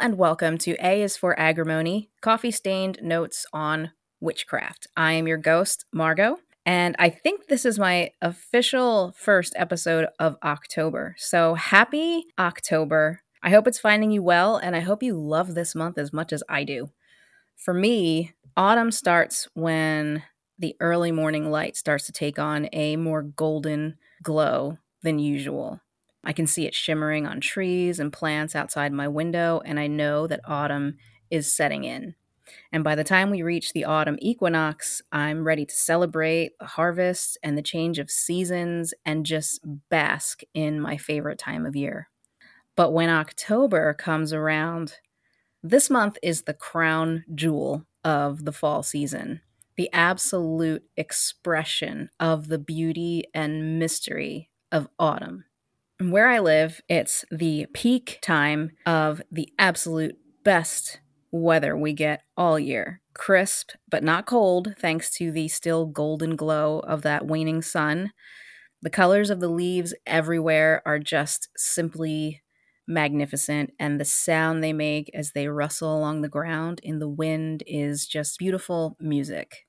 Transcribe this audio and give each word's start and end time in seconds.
And 0.00 0.16
welcome 0.16 0.58
to 0.58 0.76
A 0.80 1.02
is 1.02 1.16
for 1.16 1.38
Agrimony, 1.38 2.08
coffee 2.20 2.52
stained 2.52 3.00
notes 3.02 3.44
on 3.52 3.90
witchcraft. 4.20 4.86
I 4.96 5.12
am 5.12 5.26
your 5.26 5.38
ghost, 5.38 5.86
Margot, 5.92 6.38
and 6.64 6.94
I 7.00 7.10
think 7.10 7.46
this 7.46 7.66
is 7.66 7.80
my 7.80 8.12
official 8.22 9.12
first 9.18 9.54
episode 9.56 10.06
of 10.20 10.36
October. 10.44 11.16
So 11.18 11.54
happy 11.54 12.26
October. 12.38 13.22
I 13.42 13.50
hope 13.50 13.66
it's 13.66 13.80
finding 13.80 14.12
you 14.12 14.22
well, 14.22 14.56
and 14.56 14.76
I 14.76 14.80
hope 14.80 15.02
you 15.02 15.14
love 15.14 15.56
this 15.56 15.74
month 15.74 15.98
as 15.98 16.12
much 16.12 16.32
as 16.32 16.44
I 16.48 16.62
do. 16.62 16.90
For 17.56 17.74
me, 17.74 18.34
autumn 18.56 18.92
starts 18.92 19.48
when 19.54 20.22
the 20.58 20.76
early 20.78 21.10
morning 21.10 21.50
light 21.50 21.76
starts 21.76 22.06
to 22.06 22.12
take 22.12 22.38
on 22.38 22.68
a 22.72 22.94
more 22.94 23.22
golden 23.22 23.98
glow 24.22 24.78
than 25.02 25.18
usual. 25.18 25.80
I 26.24 26.32
can 26.32 26.46
see 26.46 26.66
it 26.66 26.74
shimmering 26.74 27.26
on 27.26 27.40
trees 27.40 28.00
and 28.00 28.12
plants 28.12 28.56
outside 28.56 28.92
my 28.92 29.08
window, 29.08 29.60
and 29.64 29.78
I 29.78 29.86
know 29.86 30.26
that 30.26 30.40
autumn 30.44 30.96
is 31.30 31.54
setting 31.54 31.84
in. 31.84 32.14
And 32.72 32.82
by 32.82 32.94
the 32.94 33.04
time 33.04 33.30
we 33.30 33.42
reach 33.42 33.72
the 33.72 33.84
autumn 33.84 34.18
equinox, 34.20 35.02
I'm 35.12 35.44
ready 35.44 35.66
to 35.66 35.74
celebrate 35.74 36.52
the 36.58 36.66
harvest 36.66 37.38
and 37.42 37.56
the 37.56 37.62
change 37.62 37.98
of 37.98 38.10
seasons 38.10 38.94
and 39.04 39.26
just 39.26 39.60
bask 39.90 40.42
in 40.54 40.80
my 40.80 40.96
favorite 40.96 41.38
time 41.38 41.66
of 41.66 41.76
year. 41.76 42.08
But 42.76 42.92
when 42.92 43.10
October 43.10 43.94
comes 43.94 44.32
around, 44.32 44.94
this 45.62 45.90
month 45.90 46.18
is 46.22 46.42
the 46.42 46.54
crown 46.54 47.24
jewel 47.34 47.84
of 48.04 48.44
the 48.44 48.52
fall 48.52 48.82
season, 48.82 49.40
the 49.76 49.92
absolute 49.92 50.84
expression 50.96 52.10
of 52.20 52.48
the 52.48 52.58
beauty 52.58 53.24
and 53.34 53.78
mystery 53.78 54.50
of 54.72 54.88
autumn. 54.98 55.44
Where 56.00 56.28
I 56.28 56.38
live, 56.38 56.80
it's 56.88 57.24
the 57.30 57.66
peak 57.74 58.18
time 58.22 58.70
of 58.86 59.20
the 59.32 59.52
absolute 59.58 60.16
best 60.44 61.00
weather 61.32 61.76
we 61.76 61.92
get 61.92 62.22
all 62.36 62.58
year. 62.58 63.00
Crisp, 63.14 63.72
but 63.90 64.04
not 64.04 64.24
cold, 64.26 64.74
thanks 64.78 65.10
to 65.16 65.32
the 65.32 65.48
still 65.48 65.86
golden 65.86 66.36
glow 66.36 66.78
of 66.80 67.02
that 67.02 67.26
waning 67.26 67.62
sun. 67.62 68.12
The 68.82 68.90
colors 68.90 69.30
of 69.30 69.40
the 69.40 69.48
leaves 69.48 69.94
everywhere 70.06 70.82
are 70.86 71.00
just 71.00 71.48
simply 71.56 72.42
magnificent, 72.86 73.72
and 73.80 74.00
the 74.00 74.04
sound 74.04 74.62
they 74.62 74.72
make 74.72 75.10
as 75.14 75.32
they 75.32 75.48
rustle 75.48 75.96
along 75.96 76.22
the 76.22 76.28
ground 76.28 76.80
in 76.84 77.00
the 77.00 77.08
wind 77.08 77.64
is 77.66 78.06
just 78.06 78.38
beautiful 78.38 78.96
music. 79.00 79.66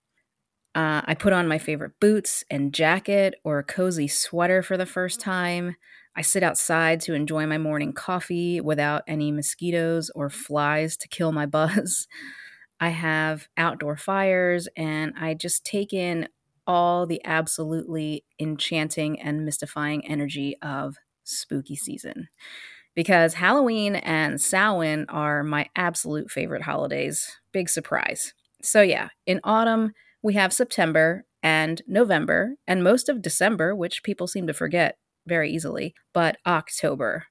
Uh, 0.75 1.01
I 1.05 1.15
put 1.15 1.33
on 1.33 1.47
my 1.47 1.57
favorite 1.57 1.99
boots 1.99 2.43
and 2.49 2.73
jacket 2.73 3.35
or 3.43 3.59
a 3.59 3.63
cozy 3.63 4.07
sweater 4.07 4.61
for 4.61 4.77
the 4.77 4.85
first 4.85 5.19
time. 5.19 5.75
I 6.19 6.21
sit 6.21 6.43
outside 6.43 6.99
to 7.01 7.13
enjoy 7.13 7.47
my 7.47 7.57
morning 7.57 7.93
coffee 7.93 8.59
without 8.59 9.03
any 9.07 9.31
mosquitoes 9.31 10.11
or 10.13 10.29
flies 10.29 10.97
to 10.97 11.07
kill 11.07 11.31
my 11.31 11.45
buzz. 11.45 12.09
I 12.77 12.89
have 12.89 13.47
outdoor 13.55 13.95
fires 13.95 14.67
and 14.75 15.13
I 15.17 15.33
just 15.33 15.65
take 15.65 15.93
in 15.93 16.27
all 16.67 17.07
the 17.07 17.21
absolutely 17.23 18.25
enchanting 18.37 19.21
and 19.21 19.45
mystifying 19.45 20.05
energy 20.05 20.57
of 20.61 20.97
spooky 21.23 21.77
season. 21.77 22.27
Because 22.95 23.35
Halloween 23.35 23.95
and 23.95 24.41
Samhain 24.41 25.05
are 25.07 25.41
my 25.41 25.69
absolute 25.77 26.29
favorite 26.29 26.63
holidays. 26.63 27.39
Big 27.53 27.69
surprise. 27.69 28.33
So, 28.61 28.81
yeah, 28.81 29.07
in 29.25 29.39
autumn, 29.45 29.93
we 30.21 30.33
have 30.33 30.51
September 30.51 31.23
and 31.41 31.81
November 31.87 32.55
and 32.67 32.83
most 32.83 33.07
of 33.07 33.21
December, 33.21 33.73
which 33.73 34.03
people 34.03 34.27
seem 34.27 34.47
to 34.47 34.53
forget 34.53 34.97
very 35.29 35.51
easily, 35.51 35.93
but 36.13 36.37
October. 36.45 37.27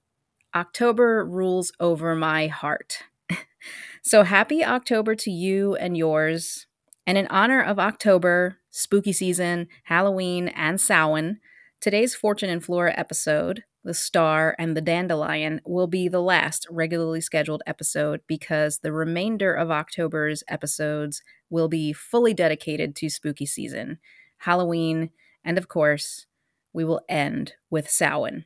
October 0.55 1.27
rules 1.27 1.73
over 1.79 2.15
my 2.15 2.47
heart. 2.47 3.01
so 4.03 4.23
happy 4.23 4.65
October 4.65 5.15
to 5.17 5.31
you 5.31 5.75
and 5.75 5.97
yours. 5.97 6.67
And 7.07 7.19
in 7.19 7.27
honor 7.29 7.63
of 7.63 7.79
October, 7.79 8.59
spooky 8.71 9.13
season, 9.13 9.69
Halloween, 9.85 10.49
and 10.49 10.81
Samhain, 10.81 11.39
today's 11.81 12.15
Fortune 12.15 12.51
and 12.51 12.65
Flora 12.65 12.95
episode, 12.97 13.65
The 13.85 13.95
Star 13.95 14.55
and 14.59 14.77
the 14.77 14.81
Dandelion, 14.81 15.61
will 15.67 15.87
be 15.87 16.09
the 16.09 16.23
last 16.23 16.67
regularly 16.71 17.21
scheduled 17.21 17.63
episode 17.67 18.21
because 18.27 18.79
the 18.79 18.93
remainder 18.93 19.53
of 19.53 19.71
October's 19.71 20.43
episodes 20.49 21.23
will 21.51 21.69
be 21.69 21.93
fully 21.93 22.35
dedicated 22.35 22.95
to 22.97 23.11
spooky 23.11 23.47
season, 23.47 23.99
Halloween, 24.39 25.11
and 25.45 25.59
of 25.59 25.69
course, 25.69 26.27
we 26.73 26.84
will 26.84 27.01
end 27.09 27.55
with 27.71 27.91
Samhain. 27.91 28.45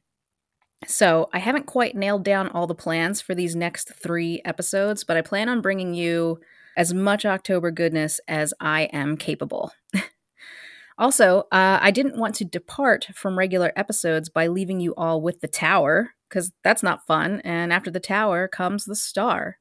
So, 0.87 1.29
I 1.33 1.39
haven't 1.39 1.67
quite 1.67 1.95
nailed 1.95 2.25
down 2.25 2.49
all 2.49 2.67
the 2.67 2.75
plans 2.75 3.21
for 3.21 3.35
these 3.35 3.55
next 3.55 3.93
three 3.95 4.43
episodes, 4.45 5.05
but 5.05 5.17
I 5.17 5.23
plan 5.23 5.49
on 5.49 5.61
bringing 5.61 5.95
you 5.95 6.41
as 6.77 6.93
much 6.93 7.25
October 7.25 7.71
goodness 7.71 8.21
as 8.27 8.53
I 8.61 8.83
am 8.93 9.17
capable. 9.17 9.73
also, 10.99 11.41
uh, 11.53 11.79
I 11.81 11.91
didn't 11.91 12.19
want 12.19 12.35
to 12.37 12.45
depart 12.45 13.09
from 13.15 13.39
regular 13.39 13.73
episodes 13.77 14.29
by 14.29 14.49
leaving 14.49 14.81
you 14.81 14.95
all 14.97 15.21
with 15.21 15.41
the 15.41 15.49
tower, 15.49 16.15
because 16.29 16.51
that's 16.65 16.83
not 16.83 17.07
fun. 17.07 17.41
And 17.45 17.73
after 17.73 17.91
the 17.91 18.01
tower 18.01 18.49
comes 18.49 18.85
the 18.85 18.97
star. 18.97 19.59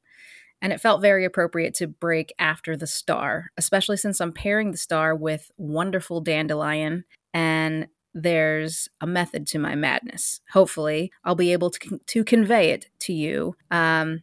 And 0.60 0.72
it 0.72 0.80
felt 0.80 1.02
very 1.02 1.24
appropriate 1.24 1.74
to 1.74 1.88
break 1.88 2.32
after 2.38 2.76
the 2.76 2.86
star, 2.86 3.50
especially 3.56 3.96
since 3.96 4.20
I'm 4.20 4.32
pairing 4.32 4.70
the 4.70 4.76
star 4.78 5.14
with 5.14 5.50
wonderful 5.56 6.20
dandelion 6.20 7.04
and 7.34 7.88
there's 8.14 8.88
a 9.00 9.06
method 9.06 9.46
to 9.48 9.58
my 9.58 9.74
madness. 9.74 10.40
Hopefully, 10.52 11.12
I'll 11.24 11.34
be 11.34 11.52
able 11.52 11.70
to, 11.70 12.00
to 12.06 12.24
convey 12.24 12.70
it 12.70 12.88
to 13.00 13.12
you. 13.12 13.56
Um, 13.70 14.22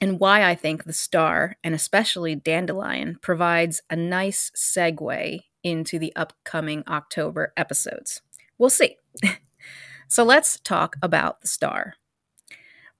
and 0.00 0.20
why 0.20 0.48
I 0.48 0.54
think 0.54 0.84
the 0.84 0.92
star, 0.92 1.56
and 1.64 1.74
especially 1.74 2.36
Dandelion, 2.36 3.18
provides 3.20 3.80
a 3.90 3.96
nice 3.96 4.52
segue 4.56 5.40
into 5.64 5.98
the 5.98 6.14
upcoming 6.14 6.84
October 6.86 7.52
episodes. 7.56 8.22
We'll 8.58 8.70
see. 8.70 8.96
so 10.08 10.22
let's 10.22 10.60
talk 10.60 10.96
about 11.02 11.40
the 11.40 11.48
star. 11.48 11.94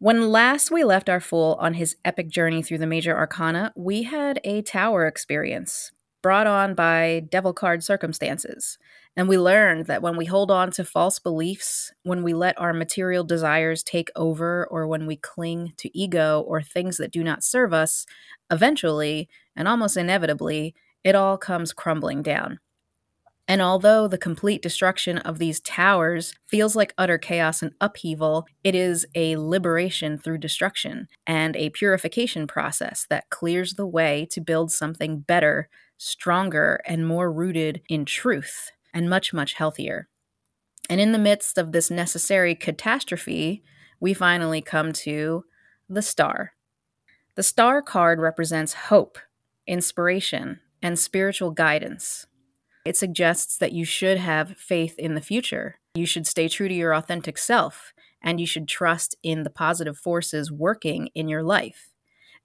When 0.01 0.31
last 0.31 0.71
we 0.71 0.85
left 0.85 1.09
our 1.09 1.21
fool 1.21 1.57
on 1.61 1.75
his 1.75 1.97
epic 2.05 2.31
journey 2.31 2.63
through 2.63 2.79
the 2.79 2.87
major 2.87 3.17
arcana, 3.17 3.73
we 3.77 4.05
had 4.05 4.41
a 4.45 4.63
tower 4.63 5.07
experience 5.07 5.93
brought 6.23 6.47
on 6.47 6.75
by 6.75 7.25
devil 7.31 7.53
card 7.53 7.83
circumstances. 7.83 8.79
And 9.19 9.29
we 9.29 9.37
learned 9.37 9.87
that 9.87 10.01
when 10.01 10.17
we 10.17 10.27
hold 10.27 10.49
on 10.49 10.71
to 10.71 10.85
false 10.85 11.19
beliefs, 11.19 11.93
when 12.05 12.23
we 12.23 12.35
let 12.35 12.57
our 12.57 12.73
material 12.73 13.25
desires 13.25 13.83
take 13.83 14.13
over, 14.15 14.65
or 14.71 14.87
when 14.87 15.07
we 15.07 15.17
cling 15.17 15.73
to 15.79 15.99
ego 15.99 16.45
or 16.47 16.63
things 16.63 16.99
that 16.99 17.11
do 17.11 17.25
not 17.25 17.43
serve 17.43 17.75
us, 17.75 18.07
eventually, 18.49 19.29
and 19.57 19.67
almost 19.67 19.97
inevitably, 19.97 20.73
it 21.03 21.17
all 21.17 21.37
comes 21.37 21.73
crumbling 21.73 22.23
down. 22.23 22.61
And 23.49 23.61
although 23.61 24.07
the 24.07 24.19
complete 24.19 24.63
destruction 24.63 25.19
of 25.19 25.41
these 25.41 25.59
towers 25.59 26.33
feels 26.47 26.77
like 26.77 26.95
utter 26.97 27.19
chaos 27.19 27.61
and 27.61 27.73
upheaval, 27.81 28.47
it 28.63 28.77
is 28.77 29.05
a 29.17 29.37
liberation 29.37 30.17
through 30.17 30.39
destruction 30.39 31.09
and 31.27 31.57
a 31.57 31.71
purification 31.71 32.47
process 32.47 33.05
that 33.11 33.31
clears 33.31 33.75
the 33.75 33.87
way 33.87 34.29
to 34.31 34.41
build 34.41 34.71
something 34.71 35.19
better 35.19 35.69
stronger, 35.99 36.81
and 36.87 37.07
more 37.07 37.31
rooted 37.31 37.83
in 37.89 38.05
truth, 38.05 38.71
and 38.99 39.09
much, 39.09 39.33
much 39.33 39.55
healthier. 39.55 40.09
And 40.91 41.01
in 41.01 41.13
the 41.13 41.19
midst 41.19 41.57
of 41.57 41.71
this 41.71 41.89
necessary 41.89 42.57
catastrophe, 42.57 43.63
we 44.01 44.13
finally 44.13 44.61
come 44.61 44.93
to 44.93 45.45
the 45.89 46.03
star. 46.03 46.55
The 47.37 47.45
star 47.45 47.81
card 47.81 48.19
represents 48.19 48.75
hope, 48.75 49.17
inspiration, 49.67 50.59
and 50.83 50.99
spiritual 50.99 51.53
guidance. 51.53 52.27
It 52.85 52.97
suggests 52.97 53.57
that 53.59 53.73
you 53.73 53.85
should 53.85 54.19
have 54.19 54.57
faith 54.57 54.99
in 54.99 55.15
the 55.15 55.21
future. 55.21 55.77
You 55.95 56.07
should 56.07 56.27
stay 56.27 56.49
true 56.49 56.69
to 56.69 56.75
your 56.75 56.95
authentic 56.95 57.39
self, 57.39 57.93
and 58.21 58.41
you 58.41 58.47
should 58.47 58.67
trust 58.67 59.15
in 59.23 59.45
the 59.45 59.51
positive 59.51 59.97
forces 59.97 60.51
working 60.51 61.11
in 61.15 61.29
your 61.29 61.45
life. 61.45 61.91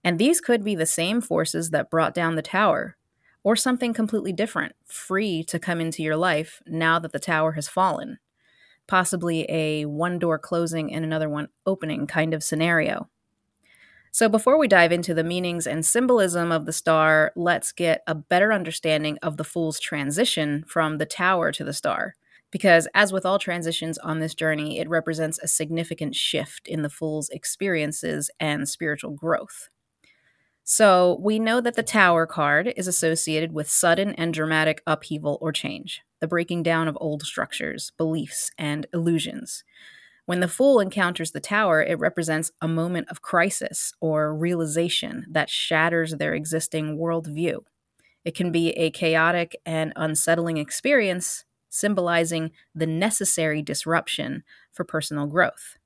And 0.04 0.20
these 0.20 0.40
could 0.40 0.64
be 0.64 0.76
the 0.76 0.86
same 0.86 1.20
forces 1.20 1.72
that 1.72 1.90
brought 1.90 2.14
down 2.14 2.36
the 2.36 2.44
tower, 2.44 2.98
or 3.44 3.56
something 3.56 3.94
completely 3.94 4.34
different, 4.34 4.74
free 4.86 5.44
to 5.44 5.60
come 5.60 5.82
into 5.82 6.02
your 6.02 6.16
life 6.16 6.62
now 6.66 7.00
that 7.00 7.12
the 7.12 7.20
tower 7.20 7.54
has 7.54 7.68
fallen. 7.68 8.20
Possibly 8.88 9.46
a 9.50 9.86
one 9.86 10.20
door 10.20 10.40
closing 10.40 10.94
and 10.94 11.06
another 11.06 11.30
one 11.30 11.50
opening 11.66 12.08
kind 12.08 12.34
of 12.34 12.44
scenario. 12.44 13.10
So, 14.12 14.30
before 14.30 14.60
we 14.60 14.68
dive 14.68 14.92
into 14.92 15.16
the 15.16 15.24
meanings 15.24 15.66
and 15.66 15.84
symbolism 15.84 16.52
of 16.52 16.68
the 16.68 16.72
star, 16.72 17.32
let's 17.36 17.72
get 17.72 18.04
a 18.06 18.14
better 18.14 18.54
understanding 18.54 19.18
of 19.24 19.38
the 19.38 19.44
Fool's 19.44 19.80
transition 19.80 20.64
from 20.68 21.00
the 21.00 21.06
tower 21.08 21.52
to 21.52 21.64
the 21.64 21.74
star. 21.74 22.14
Because, 22.52 22.88
as 22.94 23.12
with 23.12 23.26
all 23.26 23.40
transitions 23.40 23.98
on 23.98 24.20
this 24.20 24.36
journey, 24.36 24.78
it 24.78 24.88
represents 24.88 25.40
a 25.40 25.48
significant 25.48 26.14
shift 26.14 26.68
in 26.68 26.84
the 26.84 26.92
Fool's 26.92 27.30
experiences 27.30 28.30
and 28.40 28.70
spiritual 28.70 29.10
growth. 29.10 29.70
So 30.64 31.20
we 31.22 31.40
know 31.40 31.60
that 31.60 31.76
the 31.76 31.84
Tower 31.84 32.26
card 32.26 32.74
is 32.78 32.88
associated 32.88 33.52
with 33.52 33.70
sudden 33.70 34.14
and 34.14 34.34
dramatic 34.34 34.82
upheaval 34.88 35.38
or 35.42 35.52
change, 35.52 36.02
the 36.22 36.28
breaking 36.28 36.64
down 36.64 36.88
of 36.88 36.98
old 37.02 37.24
structures, 37.24 37.92
beliefs, 37.98 38.50
and 38.58 38.88
illusions. 38.94 39.66
When 40.26 40.40
the 40.40 40.48
Fool 40.48 40.80
encounters 40.80 41.32
the 41.32 41.42
tower, 41.42 41.84
it 41.84 42.00
represents 42.00 42.52
a 42.62 42.68
moment 42.68 43.10
of 43.10 43.22
crisis 43.22 43.94
or 44.00 44.34
realization 44.34 45.26
that 45.30 45.50
shatters 45.50 46.14
their 46.14 46.34
existing 46.34 46.98
worldview. 46.98 47.66
It 48.24 48.34
can 48.34 48.50
be 48.50 48.70
a 48.72 48.90
chaotic 48.90 49.58
and 49.66 49.92
unsettling 49.98 50.56
experience, 50.56 51.44
symbolizing 51.70 52.52
the 52.74 52.88
necessary 52.88 53.62
disruption 53.62 54.44
for 54.72 54.86
personal 54.86 55.28
growth. 55.28 55.78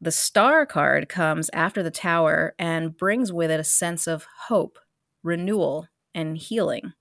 The 0.00 0.12
star 0.12 0.66
card 0.66 1.08
comes 1.08 1.48
after 1.54 1.82
the 1.82 1.90
tower 1.90 2.54
and 2.58 2.96
brings 2.96 3.32
with 3.32 3.50
it 3.50 3.60
a 3.60 3.64
sense 3.64 4.06
of 4.06 4.26
hope, 4.48 4.78
renewal, 5.22 5.88
and 6.14 6.36
healing. 6.36 6.92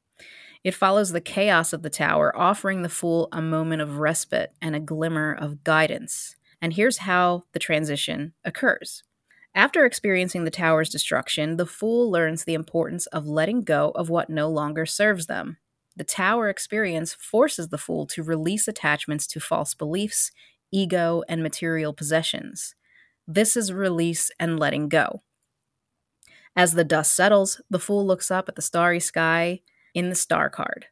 It 0.64 0.74
follows 0.74 1.12
the 1.12 1.22
chaos 1.22 1.74
of 1.74 1.84
the 1.84 1.90
tower, 1.90 2.36
offering 2.36 2.82
the 2.82 2.90
fool 2.90 3.28
a 3.32 3.42
moment 3.42 3.82
of 3.82 3.98
respite 3.98 4.54
and 4.62 4.76
a 4.76 4.80
glimmer 4.80 5.34
of 5.34 5.64
guidance. 5.64 6.38
And 6.62 6.74
here's 6.74 7.00
how 7.00 7.44
the 7.52 7.60
transition 7.60 8.34
occurs. 8.46 9.04
After 9.54 9.86
experiencing 9.86 10.46
the 10.46 10.50
tower's 10.52 10.90
destruction, 10.90 11.58
the 11.58 11.66
fool 11.66 12.10
learns 12.10 12.46
the 12.46 12.54
importance 12.54 13.08
of 13.08 13.28
letting 13.28 13.62
go 13.62 13.92
of 13.92 14.10
what 14.10 14.30
no 14.30 14.50
longer 14.50 14.86
serves 14.86 15.28
them. 15.28 15.58
The 15.98 16.04
tower 16.04 16.50
experience 16.50 17.14
forces 17.14 17.68
the 17.68 17.78
fool 17.78 18.08
to 18.08 18.24
release 18.24 18.68
attachments 18.68 19.28
to 19.28 19.40
false 19.40 19.74
beliefs, 19.74 20.32
ego, 20.72 21.24
and 21.30 21.44
material 21.44 21.94
possessions. 21.94 22.74
This 23.28 23.58
is 23.58 23.74
release 23.74 24.32
and 24.40 24.60
letting 24.60 24.88
go. 24.88 25.24
As 26.56 26.74
the 26.74 26.84
dust 26.84 27.16
settles, 27.16 27.60
the 27.70 27.80
fool 27.80 28.06
looks 28.06 28.32
up 28.32 28.48
at 28.48 28.56
the 28.56 28.62
starry 28.62 29.00
sky 29.00 29.62
in 29.94 30.10
the 30.10 30.16
star 30.16 30.50
card. 30.50 30.88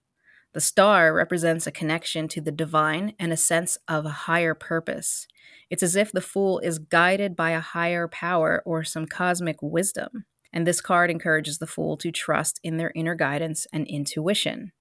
The 0.54 0.62
star 0.62 1.14
represents 1.14 1.66
a 1.66 1.72
connection 1.72 2.28
to 2.30 2.42
the 2.42 2.52
divine 2.52 3.14
and 3.18 3.32
a 3.32 3.38
sense 3.38 3.78
of 3.88 4.06
a 4.06 4.10
higher 4.10 4.54
purpose. 4.54 5.28
It's 5.70 5.82
as 5.82 5.96
if 5.96 6.12
the 6.12 6.22
fool 6.22 6.60
is 6.60 6.80
guided 6.80 7.36
by 7.36 7.52
a 7.52 7.60
higher 7.60 8.08
power 8.08 8.62
or 8.66 8.84
some 8.84 9.08
cosmic 9.08 9.58
wisdom. 9.62 10.26
And 10.52 10.68
this 10.68 10.82
card 10.82 11.10
encourages 11.10 11.58
the 11.58 11.68
fool 11.68 11.98
to 11.98 12.12
trust 12.12 12.60
in 12.64 12.78
their 12.78 12.92
inner 12.94 13.16
guidance 13.16 13.66
and 13.74 13.88
intuition. 13.88 14.72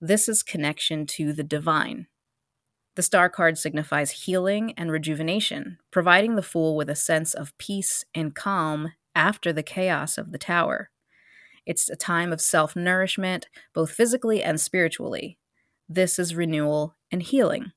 This 0.00 0.28
is 0.28 0.44
connection 0.44 1.06
to 1.06 1.32
the 1.32 1.42
divine. 1.42 2.06
The 2.96 3.02
star 3.02 3.28
card 3.28 3.58
signifies 3.58 4.24
healing 4.24 4.72
and 4.78 4.90
rejuvenation, 4.90 5.78
providing 5.90 6.34
the 6.34 6.42
fool 6.42 6.76
with 6.76 6.88
a 6.88 6.96
sense 6.96 7.34
of 7.34 7.56
peace 7.58 8.06
and 8.14 8.34
calm 8.34 8.92
after 9.14 9.52
the 9.52 9.62
chaos 9.62 10.16
of 10.16 10.32
the 10.32 10.38
tower. 10.38 10.90
It's 11.66 11.90
a 11.90 11.96
time 11.96 12.32
of 12.32 12.40
self 12.40 12.74
nourishment, 12.74 13.48
both 13.74 13.90
physically 13.90 14.42
and 14.42 14.58
spiritually. 14.58 15.36
This 15.86 16.18
is 16.18 16.34
renewal 16.34 16.96
and 17.12 17.22
healing. 17.22 17.72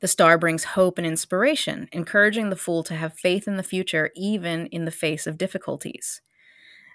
The 0.00 0.08
star 0.08 0.38
brings 0.38 0.64
hope 0.64 0.96
and 0.96 1.06
inspiration, 1.06 1.86
encouraging 1.92 2.48
the 2.48 2.56
fool 2.56 2.82
to 2.84 2.94
have 2.94 3.18
faith 3.18 3.46
in 3.46 3.56
the 3.56 3.62
future 3.62 4.10
even 4.16 4.66
in 4.66 4.86
the 4.86 4.90
face 4.90 5.26
of 5.26 5.36
difficulties. 5.36 6.22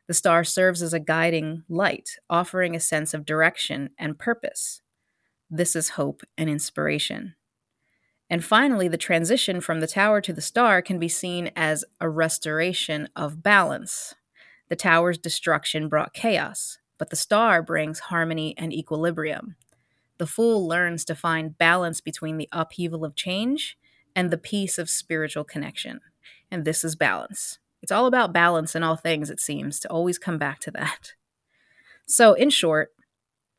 The 0.07 0.15
star 0.15 0.43
serves 0.43 0.81
as 0.81 0.93
a 0.93 0.99
guiding 0.99 1.63
light, 1.69 2.17
offering 2.31 2.75
a 2.75 2.79
sense 2.79 3.13
of 3.13 3.25
direction 3.25 3.91
and 3.99 4.17
purpose. 4.17 4.80
This 5.53 5.75
is 5.75 5.89
hope 5.89 6.23
and 6.37 6.49
inspiration. 6.49 7.35
And 8.29 8.41
finally, 8.41 8.87
the 8.87 8.97
transition 8.97 9.59
from 9.59 9.81
the 9.81 9.87
tower 9.87 10.21
to 10.21 10.31
the 10.31 10.39
star 10.39 10.81
can 10.81 10.97
be 10.97 11.09
seen 11.09 11.51
as 11.57 11.83
a 11.99 12.07
restoration 12.07 13.09
of 13.17 13.43
balance. 13.43 14.15
The 14.69 14.77
tower's 14.77 15.17
destruction 15.17 15.89
brought 15.89 16.13
chaos, 16.13 16.77
but 16.97 17.09
the 17.09 17.17
star 17.17 17.61
brings 17.61 17.99
harmony 17.99 18.55
and 18.57 18.71
equilibrium. 18.71 19.57
The 20.17 20.25
fool 20.25 20.65
learns 20.65 21.03
to 21.05 21.15
find 21.15 21.57
balance 21.57 21.99
between 21.99 22.37
the 22.37 22.47
upheaval 22.53 23.03
of 23.03 23.15
change 23.15 23.77
and 24.15 24.31
the 24.31 24.37
peace 24.37 24.77
of 24.77 24.89
spiritual 24.89 25.43
connection. 25.43 25.99
And 26.49 26.63
this 26.63 26.85
is 26.85 26.95
balance. 26.95 27.59
It's 27.81 27.91
all 27.91 28.05
about 28.05 28.31
balance 28.31 28.73
in 28.73 28.83
all 28.83 28.95
things, 28.95 29.29
it 29.29 29.41
seems, 29.41 29.81
to 29.81 29.89
always 29.89 30.17
come 30.17 30.37
back 30.37 30.59
to 30.61 30.71
that. 30.71 31.13
So, 32.05 32.33
in 32.33 32.49
short, 32.49 32.91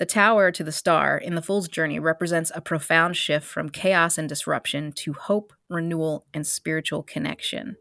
the 0.03 0.07
tower 0.07 0.51
to 0.51 0.65
the 0.65 0.73
star 0.73 1.17
in 1.17 1.37
the 1.37 1.43
Fool's 1.43 1.69
journey 1.69 2.01
represents 2.01 2.51
a 2.57 2.61
profound 2.61 3.17
shift 3.17 3.47
from 3.47 3.69
chaos 3.69 4.19
and 4.19 4.29
disruption 4.29 4.91
to 4.91 5.13
hope, 5.13 5.53
renewal, 5.69 6.27
and 6.35 6.45
spiritual 6.45 7.05
connection. 7.05 7.77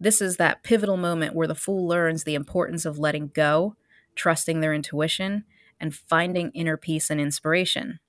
This 0.00 0.20
is 0.20 0.38
that 0.38 0.64
pivotal 0.64 0.96
moment 0.96 1.36
where 1.36 1.46
the 1.46 1.54
fool 1.54 1.86
learns 1.86 2.24
the 2.24 2.34
importance 2.34 2.84
of 2.84 2.98
letting 2.98 3.28
go, 3.28 3.76
trusting 4.16 4.60
their 4.60 4.74
intuition, 4.74 5.44
and 5.78 5.94
finding 5.94 6.50
inner 6.50 6.76
peace 6.76 7.10
and 7.10 7.20
inspiration. 7.20 8.00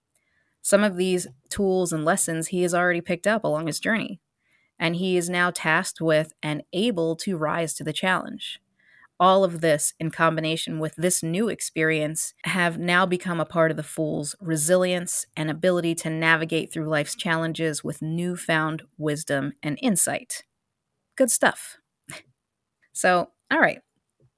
Some 0.64 0.84
of 0.84 0.98
these 0.98 1.28
tools 1.48 1.94
and 1.94 2.04
lessons 2.04 2.48
he 2.48 2.64
has 2.64 2.74
already 2.74 3.02
picked 3.02 3.28
up 3.28 3.44
along 3.44 3.68
his 3.68 3.80
journey, 3.80 4.20
and 4.80 4.96
he 4.96 5.16
is 5.16 5.30
now 5.30 5.52
tasked 5.52 6.02
with 6.02 6.34
and 6.42 6.64
able 6.74 7.16
to 7.18 7.38
rise 7.38 7.76
to 7.76 7.84
the 7.84 7.94
challenge. 7.94 8.60
All 9.20 9.44
of 9.44 9.62
this, 9.62 9.94
in 10.00 10.12
combination 10.12 10.80
with 10.80 10.96
this 10.96 11.24
new 11.24 11.50
experience, 11.50 12.34
have 12.44 12.78
now 12.78 13.06
become 13.06 13.40
a 13.40 13.46
part 13.46 13.72
of 13.72 13.78
the 13.78 13.84
fool's 13.84 14.36
resilience 14.40 15.26
and 15.36 15.50
ability 15.50 15.96
to 15.96 16.10
navigate 16.10 16.72
through 16.72 16.88
life's 16.88 17.16
challenges 17.16 17.84
with 17.84 18.02
newfound 18.02 18.84
wisdom 18.98 19.54
and 19.64 19.80
insight. 19.82 20.44
Good 21.16 21.32
stuff. 21.32 21.78
so, 22.94 23.32
all 23.50 23.60
right, 23.60 23.82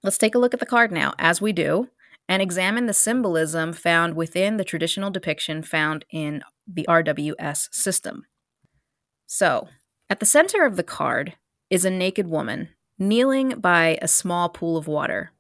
let's 0.02 0.18
take 0.18 0.34
a 0.34 0.40
look 0.40 0.54
at 0.54 0.62
the 0.62 0.66
card 0.66 0.94
now, 0.94 1.14
as 1.20 1.42
we 1.42 1.52
do, 1.52 1.90
and 2.30 2.42
examine 2.42 2.86
the 2.86 2.94
symbolism 2.94 3.74
found 3.74 4.16
within 4.16 4.56
the 4.56 4.64
traditional 4.64 5.12
depiction 5.12 5.62
found 5.62 6.06
in 6.10 6.42
the 6.66 6.86
RWS 6.88 7.68
system. 7.74 8.24
So, 9.28 9.68
at 10.10 10.22
the 10.22 10.26
center 10.26 10.66
of 10.66 10.78
the 10.78 10.84
card 10.84 11.36
is 11.70 11.84
a 11.84 11.90
naked 11.90 12.28
woman 12.28 12.70
kneeling 13.00 13.60
by 13.62 13.98
a 14.01 14.07
small 14.07 14.50
pool 14.50 14.75
of 14.75 14.88
water. 14.88 15.31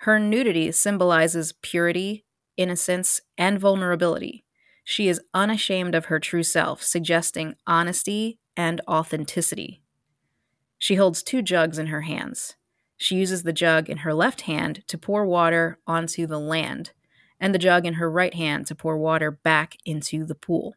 Her 0.00 0.20
nudity 0.20 0.70
symbolizes 0.70 1.54
purity, 1.62 2.26
innocence, 2.58 3.22
and 3.38 3.58
vulnerability. 3.58 4.44
She 4.84 5.08
is 5.08 5.22
unashamed 5.32 5.94
of 5.94 6.06
her 6.06 6.20
true 6.20 6.42
self, 6.42 6.82
suggesting 6.82 7.54
honesty 7.66 8.38
and 8.56 8.82
authenticity. 8.86 9.82
She 10.78 10.96
holds 10.96 11.22
two 11.22 11.40
jugs 11.40 11.78
in 11.78 11.86
her 11.86 12.02
hands. 12.02 12.56
She 12.98 13.16
uses 13.16 13.42
the 13.42 13.52
jug 13.52 13.88
in 13.88 13.98
her 13.98 14.12
left 14.12 14.42
hand 14.42 14.84
to 14.86 14.98
pour 14.98 15.24
water 15.26 15.78
onto 15.86 16.26
the 16.26 16.38
land, 16.38 16.92
and 17.40 17.54
the 17.54 17.58
jug 17.58 17.86
in 17.86 17.94
her 17.94 18.10
right 18.10 18.34
hand 18.34 18.66
to 18.66 18.74
pour 18.74 18.98
water 18.98 19.30
back 19.30 19.76
into 19.86 20.24
the 20.24 20.34
pool. 20.34 20.76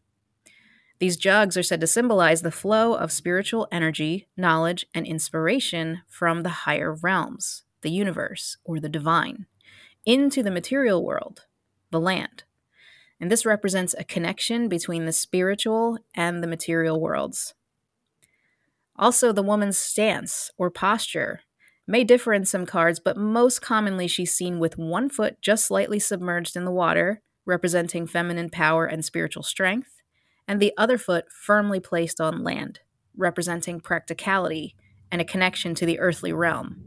These 0.99 1.15
jugs 1.15 1.55
are 1.55 1.63
said 1.63 1.79
to 1.79 1.87
symbolize 1.87 2.41
the 2.41 2.51
flow 2.51 2.93
of 2.93 3.11
spiritual 3.11 3.67
energy, 3.71 4.27
knowledge, 4.35 4.85
and 4.93 5.07
inspiration 5.07 6.01
from 6.09 6.43
the 6.43 6.49
higher 6.49 6.93
realms, 6.93 7.63
the 7.81 7.89
universe, 7.89 8.57
or 8.65 8.81
the 8.81 8.89
divine, 8.89 9.45
into 10.05 10.43
the 10.43 10.51
material 10.51 11.05
world, 11.05 11.45
the 11.91 12.01
land. 12.01 12.43
And 13.17 13.31
this 13.31 13.45
represents 13.45 13.95
a 13.97 14.03
connection 14.03 14.67
between 14.67 15.05
the 15.05 15.13
spiritual 15.13 15.99
and 16.15 16.43
the 16.43 16.47
material 16.47 16.99
worlds. 16.99 17.53
Also, 18.97 19.31
the 19.31 19.43
woman's 19.43 19.77
stance 19.77 20.51
or 20.57 20.69
posture 20.69 21.41
may 21.87 22.03
differ 22.03 22.33
in 22.33 22.43
some 22.43 22.65
cards, 22.65 22.99
but 22.99 23.15
most 23.15 23.61
commonly 23.61 24.07
she's 24.07 24.33
seen 24.33 24.59
with 24.59 24.77
one 24.77 25.09
foot 25.09 25.37
just 25.41 25.65
slightly 25.65 25.97
submerged 25.99 26.57
in 26.57 26.65
the 26.65 26.71
water, 26.71 27.21
representing 27.45 28.05
feminine 28.05 28.49
power 28.49 28.85
and 28.85 29.05
spiritual 29.05 29.43
strength 29.43 29.98
and 30.49 30.59
the 30.59 30.73
other 30.77 30.97
foot 30.97 31.31
firmly 31.31 31.79
placed 31.79 32.19
on 32.19 32.43
land, 32.43 32.79
representing 33.15 33.79
practicality 33.79 34.75
and 35.11 35.21
a 35.21 35.25
connection 35.25 35.75
to 35.75 35.85
the 35.85 35.99
earthly 35.99 36.33
realm. 36.33 36.83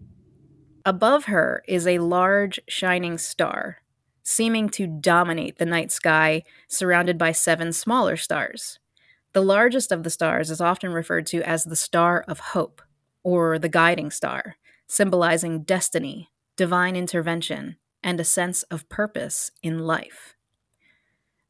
Above 0.85 1.27
her 1.27 1.63
is 1.69 1.87
a 1.87 2.01
large, 2.01 2.59
shining 2.69 3.17
star, 3.17 3.79
seeming 4.25 4.69
to 4.69 4.89
dominate 4.89 5.59
the 5.59 5.65
night 5.65 5.93
sky, 5.93 6.43
surrounded 6.67 7.17
by 7.17 7.31
seven 7.31 7.73
smaller 7.73 8.17
stars. 8.17 8.81
The 9.33 9.43
largest 9.43 9.93
of 9.93 10.03
the 10.03 10.11
stars 10.11 10.51
is 10.51 10.61
often 10.61 10.93
referred 10.93 11.27
to 11.27 11.41
as 11.43 11.65
the 11.65 11.77
Star 11.77 12.25
of 12.27 12.41
Hope, 12.41 12.83
or 13.23 13.61
the 13.61 13.69
guiding 13.69 14.11
star, 14.11 14.57
symbolizing 14.89 15.63
destiny, 15.63 16.31
divine 16.57 16.97
intervention, 16.97 17.77
and 18.03 18.19
a 18.19 18.25
sense 18.25 18.65
of 18.65 18.89
purpose 18.89 19.53
in 19.63 19.79
life. 19.79 20.35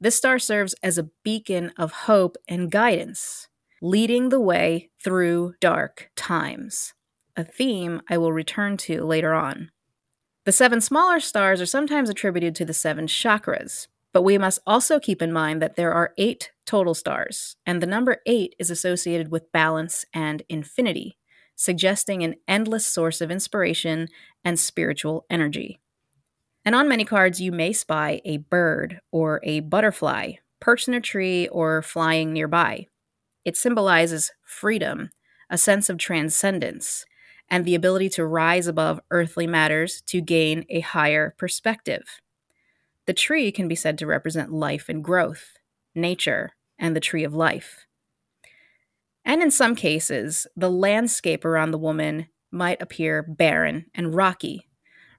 This 0.02 0.16
star 0.16 0.40
serves 0.40 0.74
as 0.82 0.98
a 0.98 1.10
beacon 1.22 1.72
of 1.78 1.92
hope 1.92 2.36
and 2.48 2.72
guidance, 2.72 3.46
leading 3.80 4.30
the 4.30 4.40
way 4.40 4.90
through 5.00 5.54
dark 5.60 6.10
times, 6.16 6.92
a 7.36 7.44
theme 7.44 8.02
I 8.10 8.18
will 8.18 8.32
return 8.32 8.76
to 8.78 9.04
later 9.04 9.32
on. 9.32 9.70
The 10.44 10.50
seven 10.50 10.80
smaller 10.80 11.20
stars 11.20 11.60
are 11.60 11.66
sometimes 11.66 12.10
attributed 12.10 12.56
to 12.56 12.64
the 12.64 12.74
seven 12.74 13.06
chakras, 13.06 13.86
but 14.12 14.22
we 14.22 14.36
must 14.38 14.58
also 14.66 14.98
keep 14.98 15.22
in 15.22 15.32
mind 15.32 15.62
that 15.62 15.76
there 15.76 15.92
are 15.92 16.14
eight 16.18 16.50
total 16.66 16.94
stars, 16.94 17.54
and 17.64 17.80
the 17.80 17.86
number 17.86 18.22
eight 18.26 18.56
is 18.58 18.70
associated 18.70 19.30
with 19.30 19.52
balance 19.52 20.04
and 20.12 20.42
infinity, 20.48 21.16
suggesting 21.54 22.24
an 22.24 22.34
endless 22.48 22.84
source 22.84 23.20
of 23.20 23.30
inspiration 23.30 24.08
and 24.44 24.58
spiritual 24.58 25.26
energy. 25.30 25.78
And 26.64 26.74
on 26.74 26.88
many 26.88 27.04
cards, 27.04 27.40
you 27.40 27.50
may 27.52 27.72
spy 27.72 28.20
a 28.24 28.36
bird 28.36 29.00
or 29.10 29.40
a 29.42 29.60
butterfly 29.60 30.34
perched 30.60 30.86
in 30.86 30.94
a 30.94 31.00
tree 31.00 31.48
or 31.48 31.82
flying 31.82 32.32
nearby. 32.32 32.86
it 33.44 33.56
symbolizes 33.56 34.32
freedom, 34.44 35.10
a 35.50 35.58
sense 35.58 35.88
of 35.88 35.98
transcendence, 35.98 37.04
and 37.50 37.64
the 37.64 37.74
ability 37.74 38.08
to 38.08 38.24
rise 38.24 38.66
above 38.66 39.00
earthly 39.10 39.46
matters 39.46 40.00
to 40.02 40.20
gain 40.20 40.64
a 40.68 40.80
higher 40.80 41.34
perspective. 41.38 42.20
The 43.06 43.12
tree 43.12 43.50
can 43.50 43.68
be 43.68 43.74
said 43.74 43.98
to 43.98 44.06
represent 44.06 44.52
life 44.52 44.88
and 44.88 45.02
growth, 45.02 45.58
nature, 45.94 46.52
and 46.78 46.94
the 46.94 47.00
tree 47.00 47.24
of 47.24 47.34
life. 47.34 47.86
And 49.24 49.42
in 49.42 49.50
some 49.50 49.74
cases, 49.74 50.46
the 50.56 50.70
landscape 50.70 51.44
around 51.44 51.72
the 51.72 51.78
woman 51.78 52.28
might 52.50 52.80
appear 52.80 53.22
barren 53.22 53.86
and 53.94 54.14
rocky, 54.14 54.68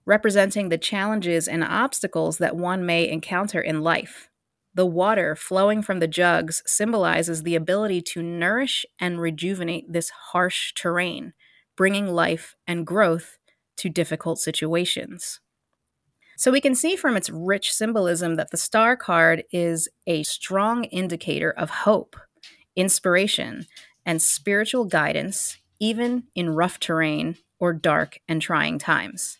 representing 0.05 0.69
the 0.69 0.77
challenges 0.77 1.48
and 1.48 1.63
obstacles 1.63 2.38
that 2.38 2.55
one 2.55 2.86
may 2.86 3.07
encounter 3.07 3.62
in 3.62 3.81
life. 3.81 4.29
The 4.75 4.86
water 4.86 5.36
flowing 5.36 5.81
from 5.81 6.00
the 6.00 6.07
jugs 6.07 6.63
symbolizes 6.65 7.43
the 7.43 7.55
ability 7.55 8.01
to 8.01 8.24
nourish 8.24 8.86
and 9.00 9.22
rejuvenate 9.22 9.91
this 9.91 10.10
harsh 10.31 10.74
terrain, 10.74 11.33
bringing 11.77 12.07
life 12.07 12.55
and 12.65 12.86
growth 12.86 13.38
to 13.77 13.89
difficult 13.89 14.39
situations. 14.39 15.39
So 16.38 16.51
we 16.51 16.62
can 16.62 16.74
see 16.74 16.95
from 16.95 17.15
its 17.15 17.29
rich 17.29 17.72
symbolism 17.72 18.36
that 18.36 18.50
the 18.50 18.57
star 18.57 18.98
card 18.98 19.43
is 19.51 19.88
a 20.07 20.24
strong 20.24 20.86
indicator 20.86 21.51
of 21.51 21.69
hope, 21.69 22.15
inspiration, 22.75 23.65
and 24.05 24.22
spiritual 24.22 24.86
guidance, 24.86 25.57
even 25.79 26.24
in 26.33 26.50
rough 26.50 26.79
terrain 26.79 27.38
or 27.60 27.74
dark 27.74 28.19
and 28.27 28.41
trying 28.41 28.79
times. 28.79 29.38